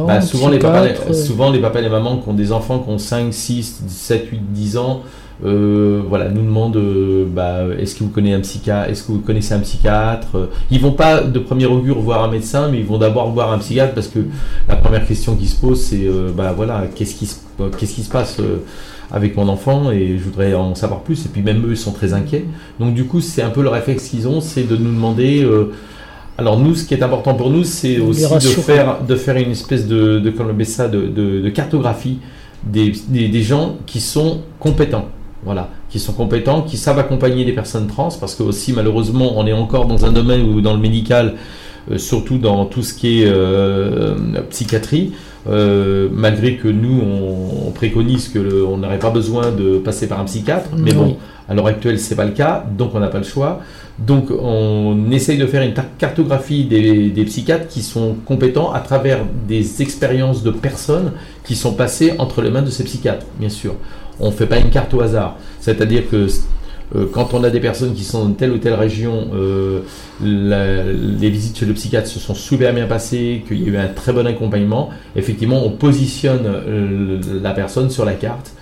[0.06, 2.78] bah, souvent, les papas, euh, souvent les papas et les mamans qui ont des enfants
[2.78, 5.02] qui ont 5, 6, 7, 8, 10 ans,
[5.44, 9.18] euh, voilà, nous demandent euh, bah, est-ce que vous connaissez un psychiatre, est-ce que vous
[9.18, 12.98] connaissez un psychiatre Ils vont pas de premier augure voir un médecin, mais ils vont
[12.98, 14.20] d'abord voir un psychiatre parce que
[14.68, 17.36] la première question qui se pose c'est euh, bah voilà qu'est-ce qui se
[17.76, 18.36] qu'est-ce qui se passe
[19.12, 21.26] avec mon enfant et je voudrais en savoir plus.
[21.26, 22.46] Et puis même eux, ils sont très inquiets.
[22.80, 25.46] Donc du coup, c'est un peu le réflexe qu'ils ont, c'est de nous demander...
[26.38, 29.50] alors nous, ce qui est important pour nous, c'est aussi de faire, de faire une
[29.50, 32.18] espèce de, de, ça, de, de cartographie
[32.64, 35.08] des, des, des gens qui sont compétents.
[35.44, 39.44] Voilà, qui sont compétents, qui savent accompagner des personnes trans, parce que aussi malheureusement on
[39.44, 41.36] est encore dans un domaine où dans le médical, euh,
[41.96, 44.14] surtout dans tout ce qui est euh,
[44.50, 45.12] psychiatrie,
[45.48, 50.24] euh, malgré que nous on, préconise que on n'aurait pas besoin de passer par un
[50.24, 51.16] psychiatre, mais bon,
[51.48, 53.60] à l'heure actuelle c'est pas le cas, donc on n'a pas le choix.
[53.98, 59.18] Donc on essaye de faire une cartographie des, des, psychiatres qui sont compétents à travers
[59.46, 61.12] des expériences de personnes
[61.44, 63.74] qui sont passées entre les mains de ces psychiatres, bien sûr
[64.20, 65.36] on ne fait pas une carte au hasard.
[65.60, 66.28] C'est-à-dire que euh,
[67.12, 69.80] quand on a des personnes qui sont dans telle ou telle région, euh,
[70.20, 73.88] les visites chez le psychiatre se sont super bien passées, qu'il y a eu un
[73.88, 78.52] très bon accompagnement, effectivement, on positionne euh, la personne sur la carte.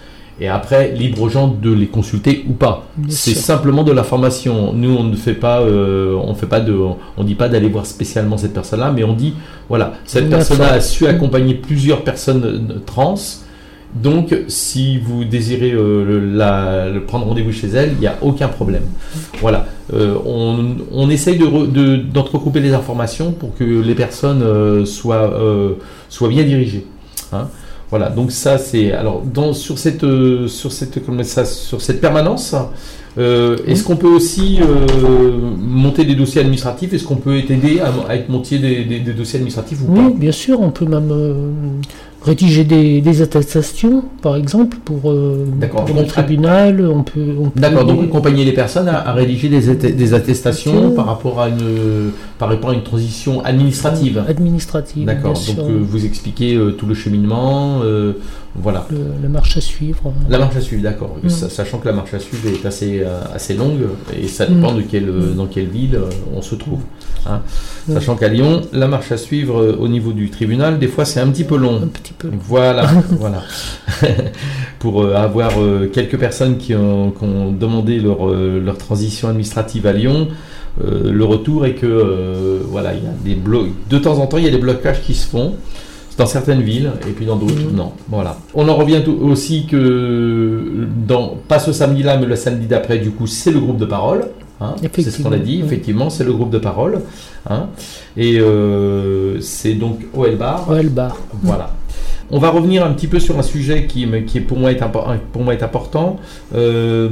[0.42, 2.88] Et après, libre aux gens de les consulter ou pas.
[3.08, 4.72] C'est simplement de l'information.
[4.72, 6.74] Nous, on ne fait pas, on fait pas de,
[7.18, 9.34] on dit pas d'aller voir spécialement cette personne-là, mais on dit,
[9.68, 13.16] voilà, cette personne-là a su accompagner plusieurs personnes trans
[13.94, 18.84] donc, si vous désirez euh, prendre rendez-vous chez elle, il n'y a aucun problème.
[19.40, 19.66] Voilà.
[19.92, 25.32] Euh, on, essaye d'entrecouper de, les informations pour que les personnes euh, soient,
[26.28, 26.86] bien dirigées.
[27.32, 27.48] Hein.
[27.90, 28.10] voilà.
[28.10, 29.24] Donc ça, c'est alors
[29.54, 30.06] sur cette
[30.46, 31.00] sur cette
[31.44, 32.54] sur cette permanence.
[33.18, 34.60] Est-ce qu'on peut aussi
[35.58, 36.92] monter des dossiers administratifs?
[36.92, 40.70] Est-ce qu'on peut aider à, être monter des, dossiers administratifs ou oui, bien sûr, on
[40.70, 41.12] peut même
[42.22, 46.86] rédiger des, attestations, par exemple, pour, euh, le tribunal.
[46.86, 52.10] On peut, D'accord, donc accompagner les personnes à, rédiger des, attestations par rapport, à une,
[52.38, 54.22] par rapport à une transition administrative.
[54.28, 55.06] Administrative.
[55.06, 57.80] D'accord, donc euh, vous expliquez euh, tout le cheminement,
[58.54, 58.86] voilà.
[59.22, 60.12] la marche à suivre.
[60.28, 61.16] La marche à suivre, d'accord.
[61.22, 61.28] Mm.
[61.28, 63.82] Sachant que la marche à suivre est assez, assez longue
[64.20, 64.76] et ça dépend mm.
[64.76, 65.98] de quelle, dans quelle ville
[66.34, 66.80] on se trouve.
[67.26, 67.42] Hein.
[67.88, 71.28] Sachant qu'à Lyon, la marche à suivre au niveau du tribunal, des fois c'est un
[71.28, 71.88] petit peu long.
[72.24, 73.42] Voilà, voilà.
[74.78, 77.12] Pour euh, avoir euh, quelques personnes qui ont,
[77.52, 80.28] demandé leur, euh, leur, transition administrative à Lyon,
[80.82, 83.40] le retour est que voilà, il y a des
[83.90, 85.56] de temps en temps, il y a des blocages qui se font
[86.18, 87.74] dans certaines villes et puis dans d'autres mmh.
[87.74, 87.92] non.
[88.08, 88.38] Voilà.
[88.54, 93.26] On en revient aussi que dans pas ce samedi-là, mais le samedi d'après, du coup,
[93.26, 94.26] c'est le groupe de parole.
[94.60, 94.74] Hein.
[94.94, 97.00] c'est ce qu'on a dit, effectivement, c'est le groupe de parole.
[97.48, 97.68] Hein.
[98.16, 98.38] et
[99.40, 100.68] c'est donc OL Bar.
[100.68, 101.16] OL Bar.
[101.42, 101.70] Voilà.
[102.32, 104.80] On va revenir un petit peu sur un sujet qui, qui pour, moi est
[105.32, 106.16] pour moi est important.
[106.54, 107.08] Euh,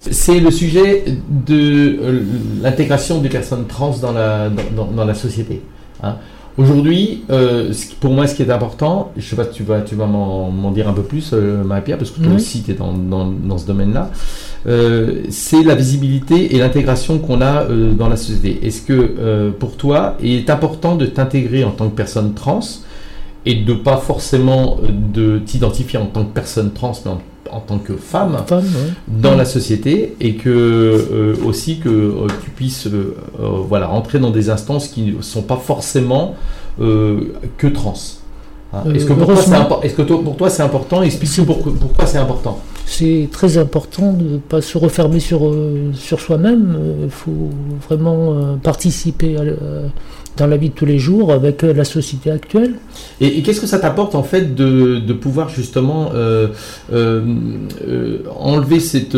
[0.00, 2.22] c'est le sujet de euh,
[2.62, 5.62] l'intégration des personnes trans dans la, dans, la société.
[6.02, 6.16] Hein.
[6.58, 10.06] Aujourd'hui, euh, pour moi, ce qui est important, je sais pas, tu vas, tu vas
[10.06, 13.66] m'en dire un peu plus, Marie-Pierre, parce que toi aussi, tu es dans, dans, ce
[13.66, 14.10] domaine-là.
[15.28, 18.66] c'est la visibilité et l'intégration qu'on a dans la société.
[18.66, 22.60] Est-ce que pour toi, il est important de t'intégrer en tant que personne trans
[23.46, 27.20] et de pas forcément euh, de t'identifier en tant que personne trans, mais en,
[27.60, 28.36] tant que femme,
[29.08, 32.88] dans la société, et que euh, aussi que euh, tu puisses
[33.38, 36.34] voilà rentrer dans des instances qui ne sont pas forcément
[36.78, 37.94] que trans.
[38.72, 38.82] Hein.
[38.94, 41.02] Est-ce que, pour toi, est que pour toi c'est important?
[41.02, 42.60] Explique-nous pourquoi c'est important.
[42.88, 45.52] C'est très important de ne pas se refermer sur,
[45.92, 46.78] sur soi-même.
[47.02, 47.50] Il faut
[47.88, 49.42] vraiment participer à,
[50.36, 52.74] dans la vie de tous les jours avec euh, la société actuelle.
[53.20, 56.48] Et, qu'est-ce que ça t'apporte en fait de, de pouvoir justement euh,
[56.92, 59.16] euh, enlever cette,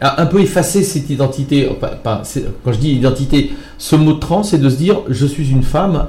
[0.00, 1.68] un peu effacer cette identité,
[2.02, 5.62] quand je dis identité, ce mot de trans, c'est de se dire je suis une
[5.62, 6.06] femme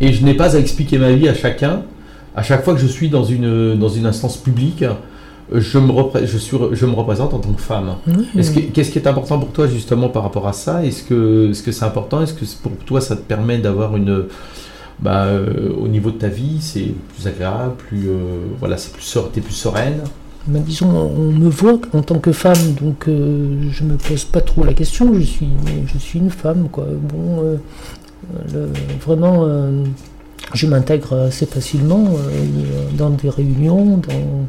[0.00, 1.82] et je n'ai pas à expliquer ma vie à chacun,
[2.36, 4.84] à chaque fois que je suis dans une, dans une instance publique
[5.52, 5.92] je me,
[6.24, 7.96] je, suis, je me représente en tant que femme.
[8.74, 10.84] Qu'est-ce qui est important pour toi justement par rapport à ça?
[10.84, 12.22] Est-ce que c'est -ce c'est important?
[12.22, 14.24] Est-ce que pour toi ça te permet d'avoir une...
[14.98, 19.18] Bah, euh, au niveau de ta vie, c'est plus agréable, plus, euh, voilà, c'est plus,
[19.36, 20.00] es plus sereine?
[20.46, 24.40] Bah, disons, on me voit en tant que femme, donc euh, je me pose pas
[24.40, 25.12] trop la question.
[25.12, 25.50] Je suis,
[25.86, 26.86] je suis une femme, quoi.
[27.10, 27.58] Bon,
[29.04, 29.46] vraiment,
[30.54, 32.04] je m'intègre assez facilement
[32.96, 34.46] dans des réunions, dans,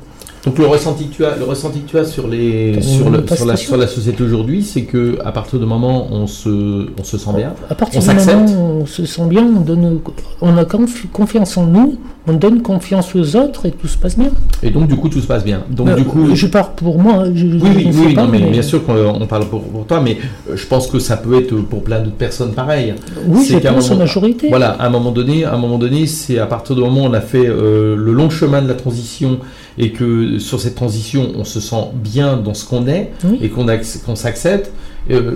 [0.47, 3.25] Donc le ressenti que tu as, le ressenti que tu as sur les sur, le,
[3.27, 6.87] sur, la, sur la société aujourd'hui, c'est que à partir du moment où on se
[6.97, 9.99] on se sent bien, à partir du moment où on se sent bien, on donne
[10.39, 10.63] on a
[11.11, 14.29] confiance en nous, on donne confiance aux autres et tout se passe bien.
[14.63, 15.63] Et donc du coup tout se passe bien.
[15.69, 17.25] Donc du coup je pars pour moi.
[17.35, 20.17] Je, oui oui, oui non, mais, bien sûr qu'on parle pour, pour, toi, mais
[20.49, 22.93] euh, je pense que ça peut être pour plein d'autres personnes pareil.
[23.27, 24.47] Oui, c'est qu'à majorité.
[24.47, 27.07] Voilà, à un moment donné, à un moment donné, c'est à partir du moment où
[27.07, 29.39] on a fait euh, le long chemin de la transition
[29.77, 33.11] et que sur cette transition, on se sent bien dans ce qu'on est
[33.41, 34.71] et qu'on s'accepte.
[35.09, 35.31] Euh,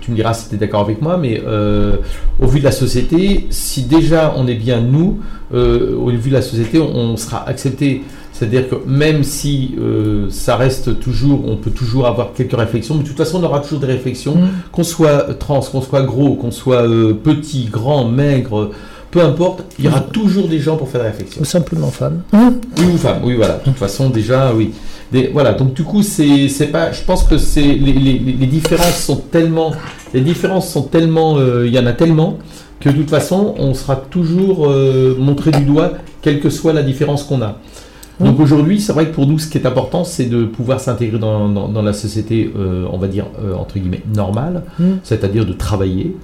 [0.00, 1.96] tu me diras si tu es d'accord avec moi, mais euh,
[2.40, 5.18] au vu de la société, si déjà on est bien nous,
[5.52, 8.02] euh, au vu de la société, on, sera accepté.
[8.32, 9.74] C'est-à-dire que même si
[10.30, 13.60] ça reste toujours, on peut toujours avoir quelques réflexions, mais de toute façon on aura
[13.60, 14.48] toujours des réflexions, mm.
[14.72, 16.84] qu'on soit trans, qu'on soit gros, qu'on soit
[17.22, 18.70] petit, grand, maigre,
[19.10, 21.42] peu importe, il y aura toujours des gens pour faire des réflexions.
[21.42, 22.22] Ou simplement femme.
[22.32, 23.54] Oui, ou femme, oui, voilà.
[23.54, 24.72] De toute façon, déjà, oui.
[25.32, 26.92] voilà, donc du coup, c'est pas.
[26.92, 29.72] Je pense que c'est les, les, les, différences sont tellement.
[30.14, 31.38] Les différences sont tellement.
[31.38, 32.38] Euh, il y en a tellement
[32.78, 35.92] que de toute façon, on sera toujours euh, montré du doigt,
[36.22, 37.58] quelle que soit la différence qu'on a.
[38.20, 41.18] Donc aujourd'hui, c'est vrai que pour nous, ce qui est important, c'est de pouvoir s'intégrer
[41.18, 43.24] dans, dans, la société, euh, on va dire,
[43.58, 44.84] entre guillemets, normale, mm.
[45.02, 46.14] c'est-à-dire de travailler,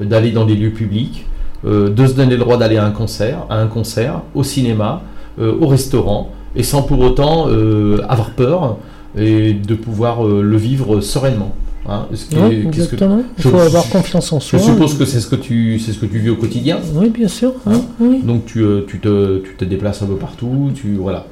[0.00, 1.26] d'aller dans des lieux publics,
[1.64, 5.02] de se donner le droit d'aller à un concert, à un concert, au cinéma,
[5.38, 8.76] euh, au restaurant, et sans pour autant euh, avoir peur
[9.18, 11.54] et de pouvoir le vivre sereinement.
[11.88, 12.06] Hein.
[12.12, 14.58] Il faut avoir confiance en soi.
[14.58, 16.78] Je suppose que c'est ce que tu c'est ce que tu vis au quotidien.
[16.94, 17.52] Oui, bien sûr.
[17.66, 17.80] Hein.
[18.24, 20.70] Donc tu, tu, te, tu te déplaces un peu partout.
[20.74, 21.26] Tu voilà.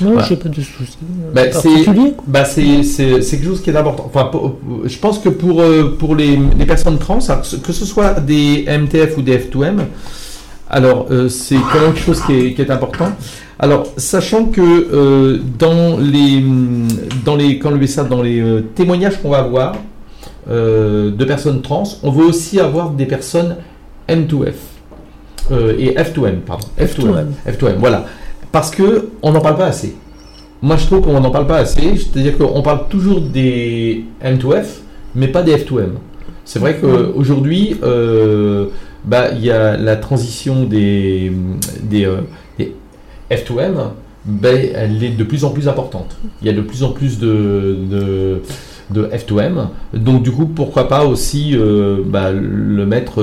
[0.00, 0.98] Non, je n'ai pas de soucis.
[1.34, 1.42] Bah,
[2.26, 2.82] bah c'est
[3.20, 4.10] quelque chose qui est important.
[4.12, 4.30] Enfin,
[4.84, 9.16] je pense que pour, euh, pour les, les, personnes trans, que ce soit des MTF
[9.16, 9.78] ou des F2M,
[10.68, 13.08] alors euh, c'est quand même quelque chose qui est, qui est, important.
[13.58, 16.44] Alors, sachant que euh, dans les,
[17.24, 19.76] dans les, quand ça, dans les témoignages qu'on va avoir
[20.48, 23.56] de personnes trans, on veut aussi avoir des personnes
[24.08, 24.54] M2F
[25.50, 26.66] et F2M, pardon.
[26.78, 27.26] F2M.
[27.48, 28.06] F2M, voilà
[28.56, 29.94] parce que on n'en parle pas assez.
[30.62, 31.94] Moi, je trouve qu'on n'en parle pas assez.
[31.98, 34.64] C'est-à-dire qu'on parle toujours des M2F,
[35.14, 35.90] mais pas des F2M.
[36.46, 38.68] C'est vrai qu'aujourd'hui, euh,
[39.04, 41.32] bah, il y a la transition des,
[41.82, 42.22] des, euh,
[43.30, 43.90] F2M,
[44.24, 46.16] ben, elle est de plus en plus importante.
[46.40, 47.76] Il y a de plus en plus de,
[48.90, 49.66] de, F2M.
[49.92, 53.22] Donc du coup, pourquoi pas aussi euh, bah, le mettre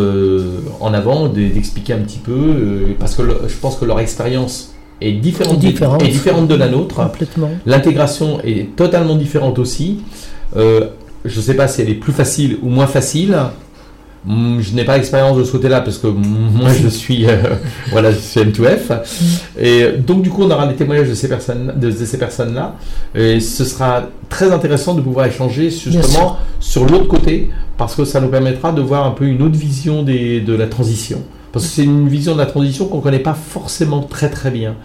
[0.80, 5.60] en avant, d'expliquer un petit peu, parce que je pense que leur expérience est différente,
[5.60, 6.04] différente.
[6.04, 7.02] différente de la nôtre.
[7.66, 10.00] L'intégration est totalement différente aussi.
[10.56, 10.88] Euh,
[11.26, 13.36] je ne sais pas si elle est plus facile ou moins facile.
[14.26, 17.36] Hmm, je n'ai pas l'expérience de ce côté-là parce que moi je suis euh,
[17.92, 19.60] voilà je suis M2F mm.
[19.60, 22.78] et donc du coup on aura des témoignages de ces personnes de, ces personnes là
[23.14, 28.22] et ce sera très intéressant de pouvoir échanger justement sur l'autre côté parce que ça
[28.22, 31.22] nous permettra de voir un peu une autre vision des, de la transition
[31.54, 34.52] parce que c'est une vision de la transition qu'on ne connaît pas forcément très très
[34.52, 34.76] bien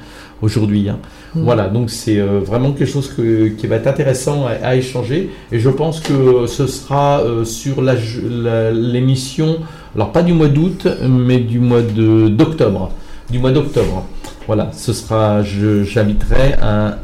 [0.43, 0.89] aujourd'hui.
[0.89, 0.99] Hein.
[1.35, 1.43] Mm.
[1.43, 5.31] Voilà, donc c'est euh, vraiment quelque chose qui va être intéressant à, échanger.
[5.51, 9.61] Et je pense que ce sera euh, sur l'émission,
[9.95, 12.93] alors pas du mois d'août, mais du mois d'octobre.
[13.31, 14.07] Du mois d'octobre.
[14.47, 16.97] Voilà, ce sera, j'inviterai un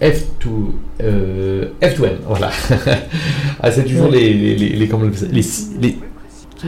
[0.00, 0.48] F2,
[1.02, 2.50] euh, F2M, voilà.
[3.62, 5.44] ah, c'est toujours les, les, les, les,
[5.80, 5.98] les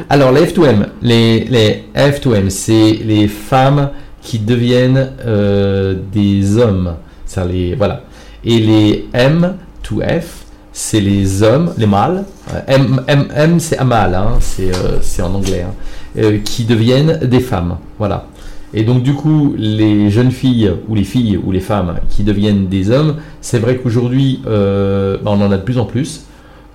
[0.09, 3.91] alors, les F2M, les, les F2M, c'est les femmes
[4.27, 6.95] qui deviennent euh, des hommes.
[7.25, 8.03] Ça, les, voilà.
[8.45, 10.25] Et les M2F,
[10.73, 12.25] c'est les hommes, les mâles.
[12.67, 15.75] M, M, M c'est un mâle, hein, euh, c'est en anglais, hein,
[16.19, 17.79] euh, qui deviennent des femmes.
[17.99, 18.27] Voilà.
[18.75, 22.67] Et donc du coup, les jeunes filles ou les filles ou les femmes qui deviennent
[22.67, 26.25] des hommes, c'est vrai qu'aujourd'hui, bah, on en a de plus en plus.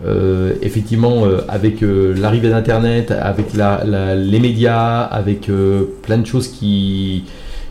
[0.03, 5.49] Euh, effectivement, euh, avec euh, l'arrivée d'Internet, avec les médias, avec
[6.01, 7.25] plein de choses qui,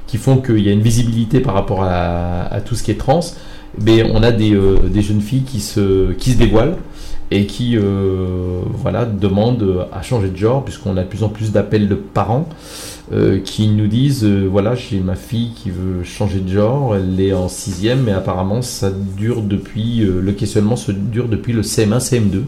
[0.07, 3.21] qui font qu'il y a une visibilité par rapport à, tout ce qui est trans,
[3.85, 4.53] mais on a des,
[5.03, 6.77] jeunes filles qui se, qui se dévoilent
[7.33, 11.89] et qui voilà, demandent à changer de genre, puisqu'on a de plus en plus d'appels
[11.89, 12.49] de parents.
[13.13, 17.21] Euh, qui nous disent euh, voilà j'ai ma fille qui veut changer de genre elle
[17.21, 21.63] est en sixième mais apparemment ça dure depuis euh, le questionnement se dure depuis le
[21.63, 22.43] CM1 CM2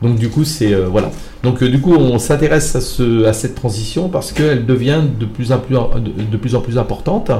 [0.00, 1.10] donc du coup c'est voilà.
[1.42, 5.52] Donc du coup on s'intéresse à, ce, à cette transition parce qu'elle devient de plus
[5.52, 7.30] en plus de, plus en plus importante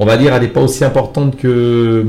[0.00, 2.04] on va dire elle n'est pas aussi importante que,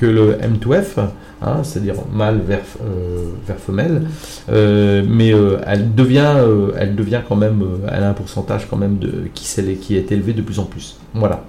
[0.00, 1.06] le M2F
[1.46, 4.04] Hein, c'est-à-dire mâle vers, euh, femelle,
[4.50, 6.36] euh, mais euh, elle, devient,
[6.78, 9.44] elle devient quand même, elle a un pourcentage quand même de, qui,
[9.76, 10.96] qui est élevé de plus en plus.
[11.12, 11.44] Voilà.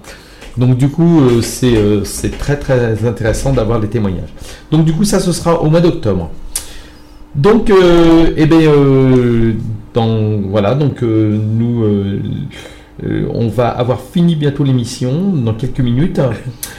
[0.58, 4.34] Donc du coup, c'est très très intéressant d'avoir les témoignages.
[4.70, 6.30] Donc du coup, ça ce sera au mois d'octobre.
[7.34, 7.72] Donc,
[8.36, 8.72] eh bien,
[9.94, 11.84] voilà, donc nous
[13.04, 16.20] euh, on va avoir fini bientôt l'émission dans quelques minutes.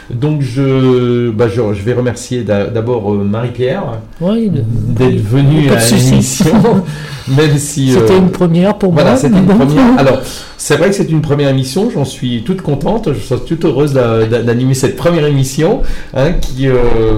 [0.10, 6.84] Donc je, bah, je, vais remercier d'abord euh, Marie-Pierre d'être venue à l'émission.
[7.28, 9.16] même si c'était euh, une première pour moi.
[9.16, 9.86] c'était une première.
[10.00, 10.20] Alors
[10.58, 11.92] c'est vrai que c'est une première émission.
[11.92, 13.10] J'en suis toute contente.
[13.14, 15.84] Je suis toute heureuse d'animer cette première émission
[16.16, 16.68] hein, qui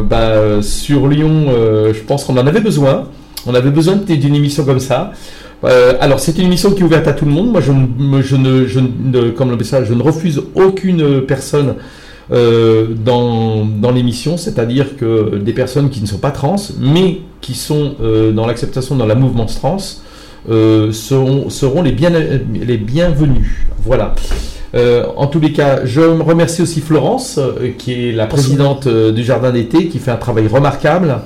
[0.09, 1.45] bah, sur Lyon.
[1.93, 3.05] je pense qu'on en avait besoin.
[3.45, 5.13] On avait besoin d'une émission comme ça.
[5.63, 7.51] Euh, alors, c'est une émission qui est ouverte à tout le monde.
[7.51, 11.75] Moi, je ne, je ne, je ne comme ça, je ne refuse aucune personne
[12.31, 17.55] euh, dans, dans l'émission, c'est-à-dire que des personnes qui ne sont pas trans, mais qui
[17.55, 19.77] sont euh, dans l'acceptation dans la mouvement trans,
[20.47, 23.49] seront, seront les, bien, les bienvenus.
[23.83, 24.15] Voilà.
[24.75, 28.87] Euh, en tous les cas, je me remercie aussi Florence, euh, qui est la présidente
[28.87, 31.17] euh, du Jardin d'été, qui fait un travail remarquable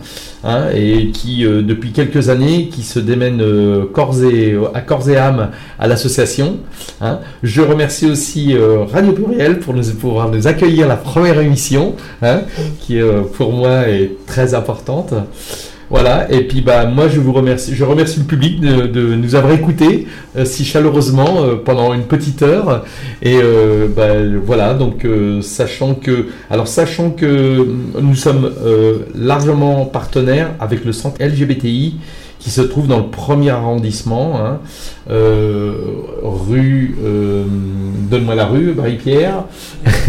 [0.43, 3.43] hein, et qui, depuis quelques années, qui se démène
[3.91, 6.57] corps et, à corps et âme à l'association.
[7.01, 7.19] Hein.
[7.43, 8.55] Je remercie aussi
[8.91, 12.41] Radio Pluriel pour nous, pour nous accueillir la première émission, hein,
[12.81, 12.99] qui
[13.37, 15.13] pour moi est très importante.
[15.93, 19.53] Voilà, et puis bah moi je vous remercie, je remercie le public de, nous avoir
[19.53, 22.83] écoutés euh, si chaleureusement euh, pendant une petite heure.
[23.21, 24.07] Et euh, bah,
[24.43, 25.05] voilà, donc
[25.43, 27.67] sachant que alors sachant que
[28.01, 28.51] nous sommes
[29.13, 31.99] largement partenaires avec le centre LGBTI
[32.43, 34.59] qui se trouve dans le premier arrondissement, hein,
[35.09, 35.71] euh,
[36.21, 37.45] rue, euh,
[38.11, 39.45] donne-moi la rue, Marie-Pierre.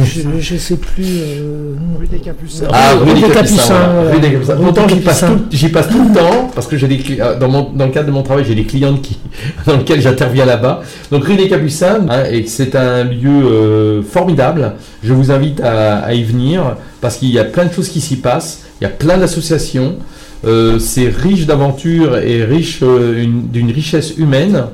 [0.03, 1.05] je ne sais plus.
[1.07, 2.67] Euh, rue des Capucins.
[2.73, 4.11] Ah, rue, des Capucins.
[4.13, 4.57] Rue des Capucins.
[4.57, 6.99] Pourtant, j'y passe, tout, passe tout le temps, parce que j'ai des
[7.39, 9.17] dans, mon, dans le cadre de mon travail, j'ai des clientes qui,
[9.67, 10.83] dans lesquelles j'interviens là-bas.
[11.13, 14.73] Donc, rue des Capucins, hein, et c'est un lieu formidable.
[15.05, 18.01] Je vous invite à, à y venir, parce qu'il y a plein de choses qui
[18.01, 18.63] s'y passent.
[18.81, 19.99] Il y a plein d'associations.
[20.47, 24.65] Euh, c'est riche d'aventures et riche euh, d'une richesse humaine.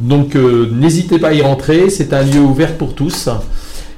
[0.00, 3.28] Donc euh, n'hésitez pas à y rentrer, c'est un lieu ouvert pour tous.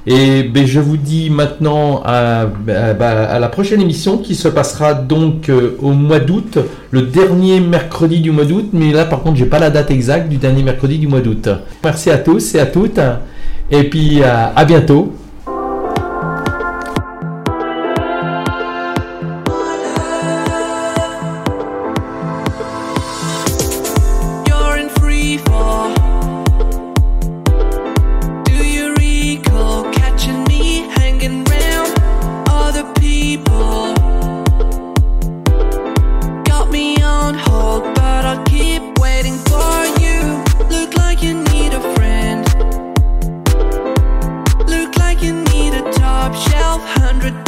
[0.09, 5.51] Et ben, je vous dis maintenant à, à, la prochaine émission qui se passera donc
[5.81, 6.59] au mois d'août,
[6.91, 8.69] le dernier mercredi du mois d'août.
[8.71, 11.49] Mais là par contre, j'ai pas la date exacte du dernier mercredi du mois d'août.
[11.83, 13.01] Merci à tous et à toutes.
[13.69, 15.13] Et puis à bientôt.
[46.79, 47.46] Hundred.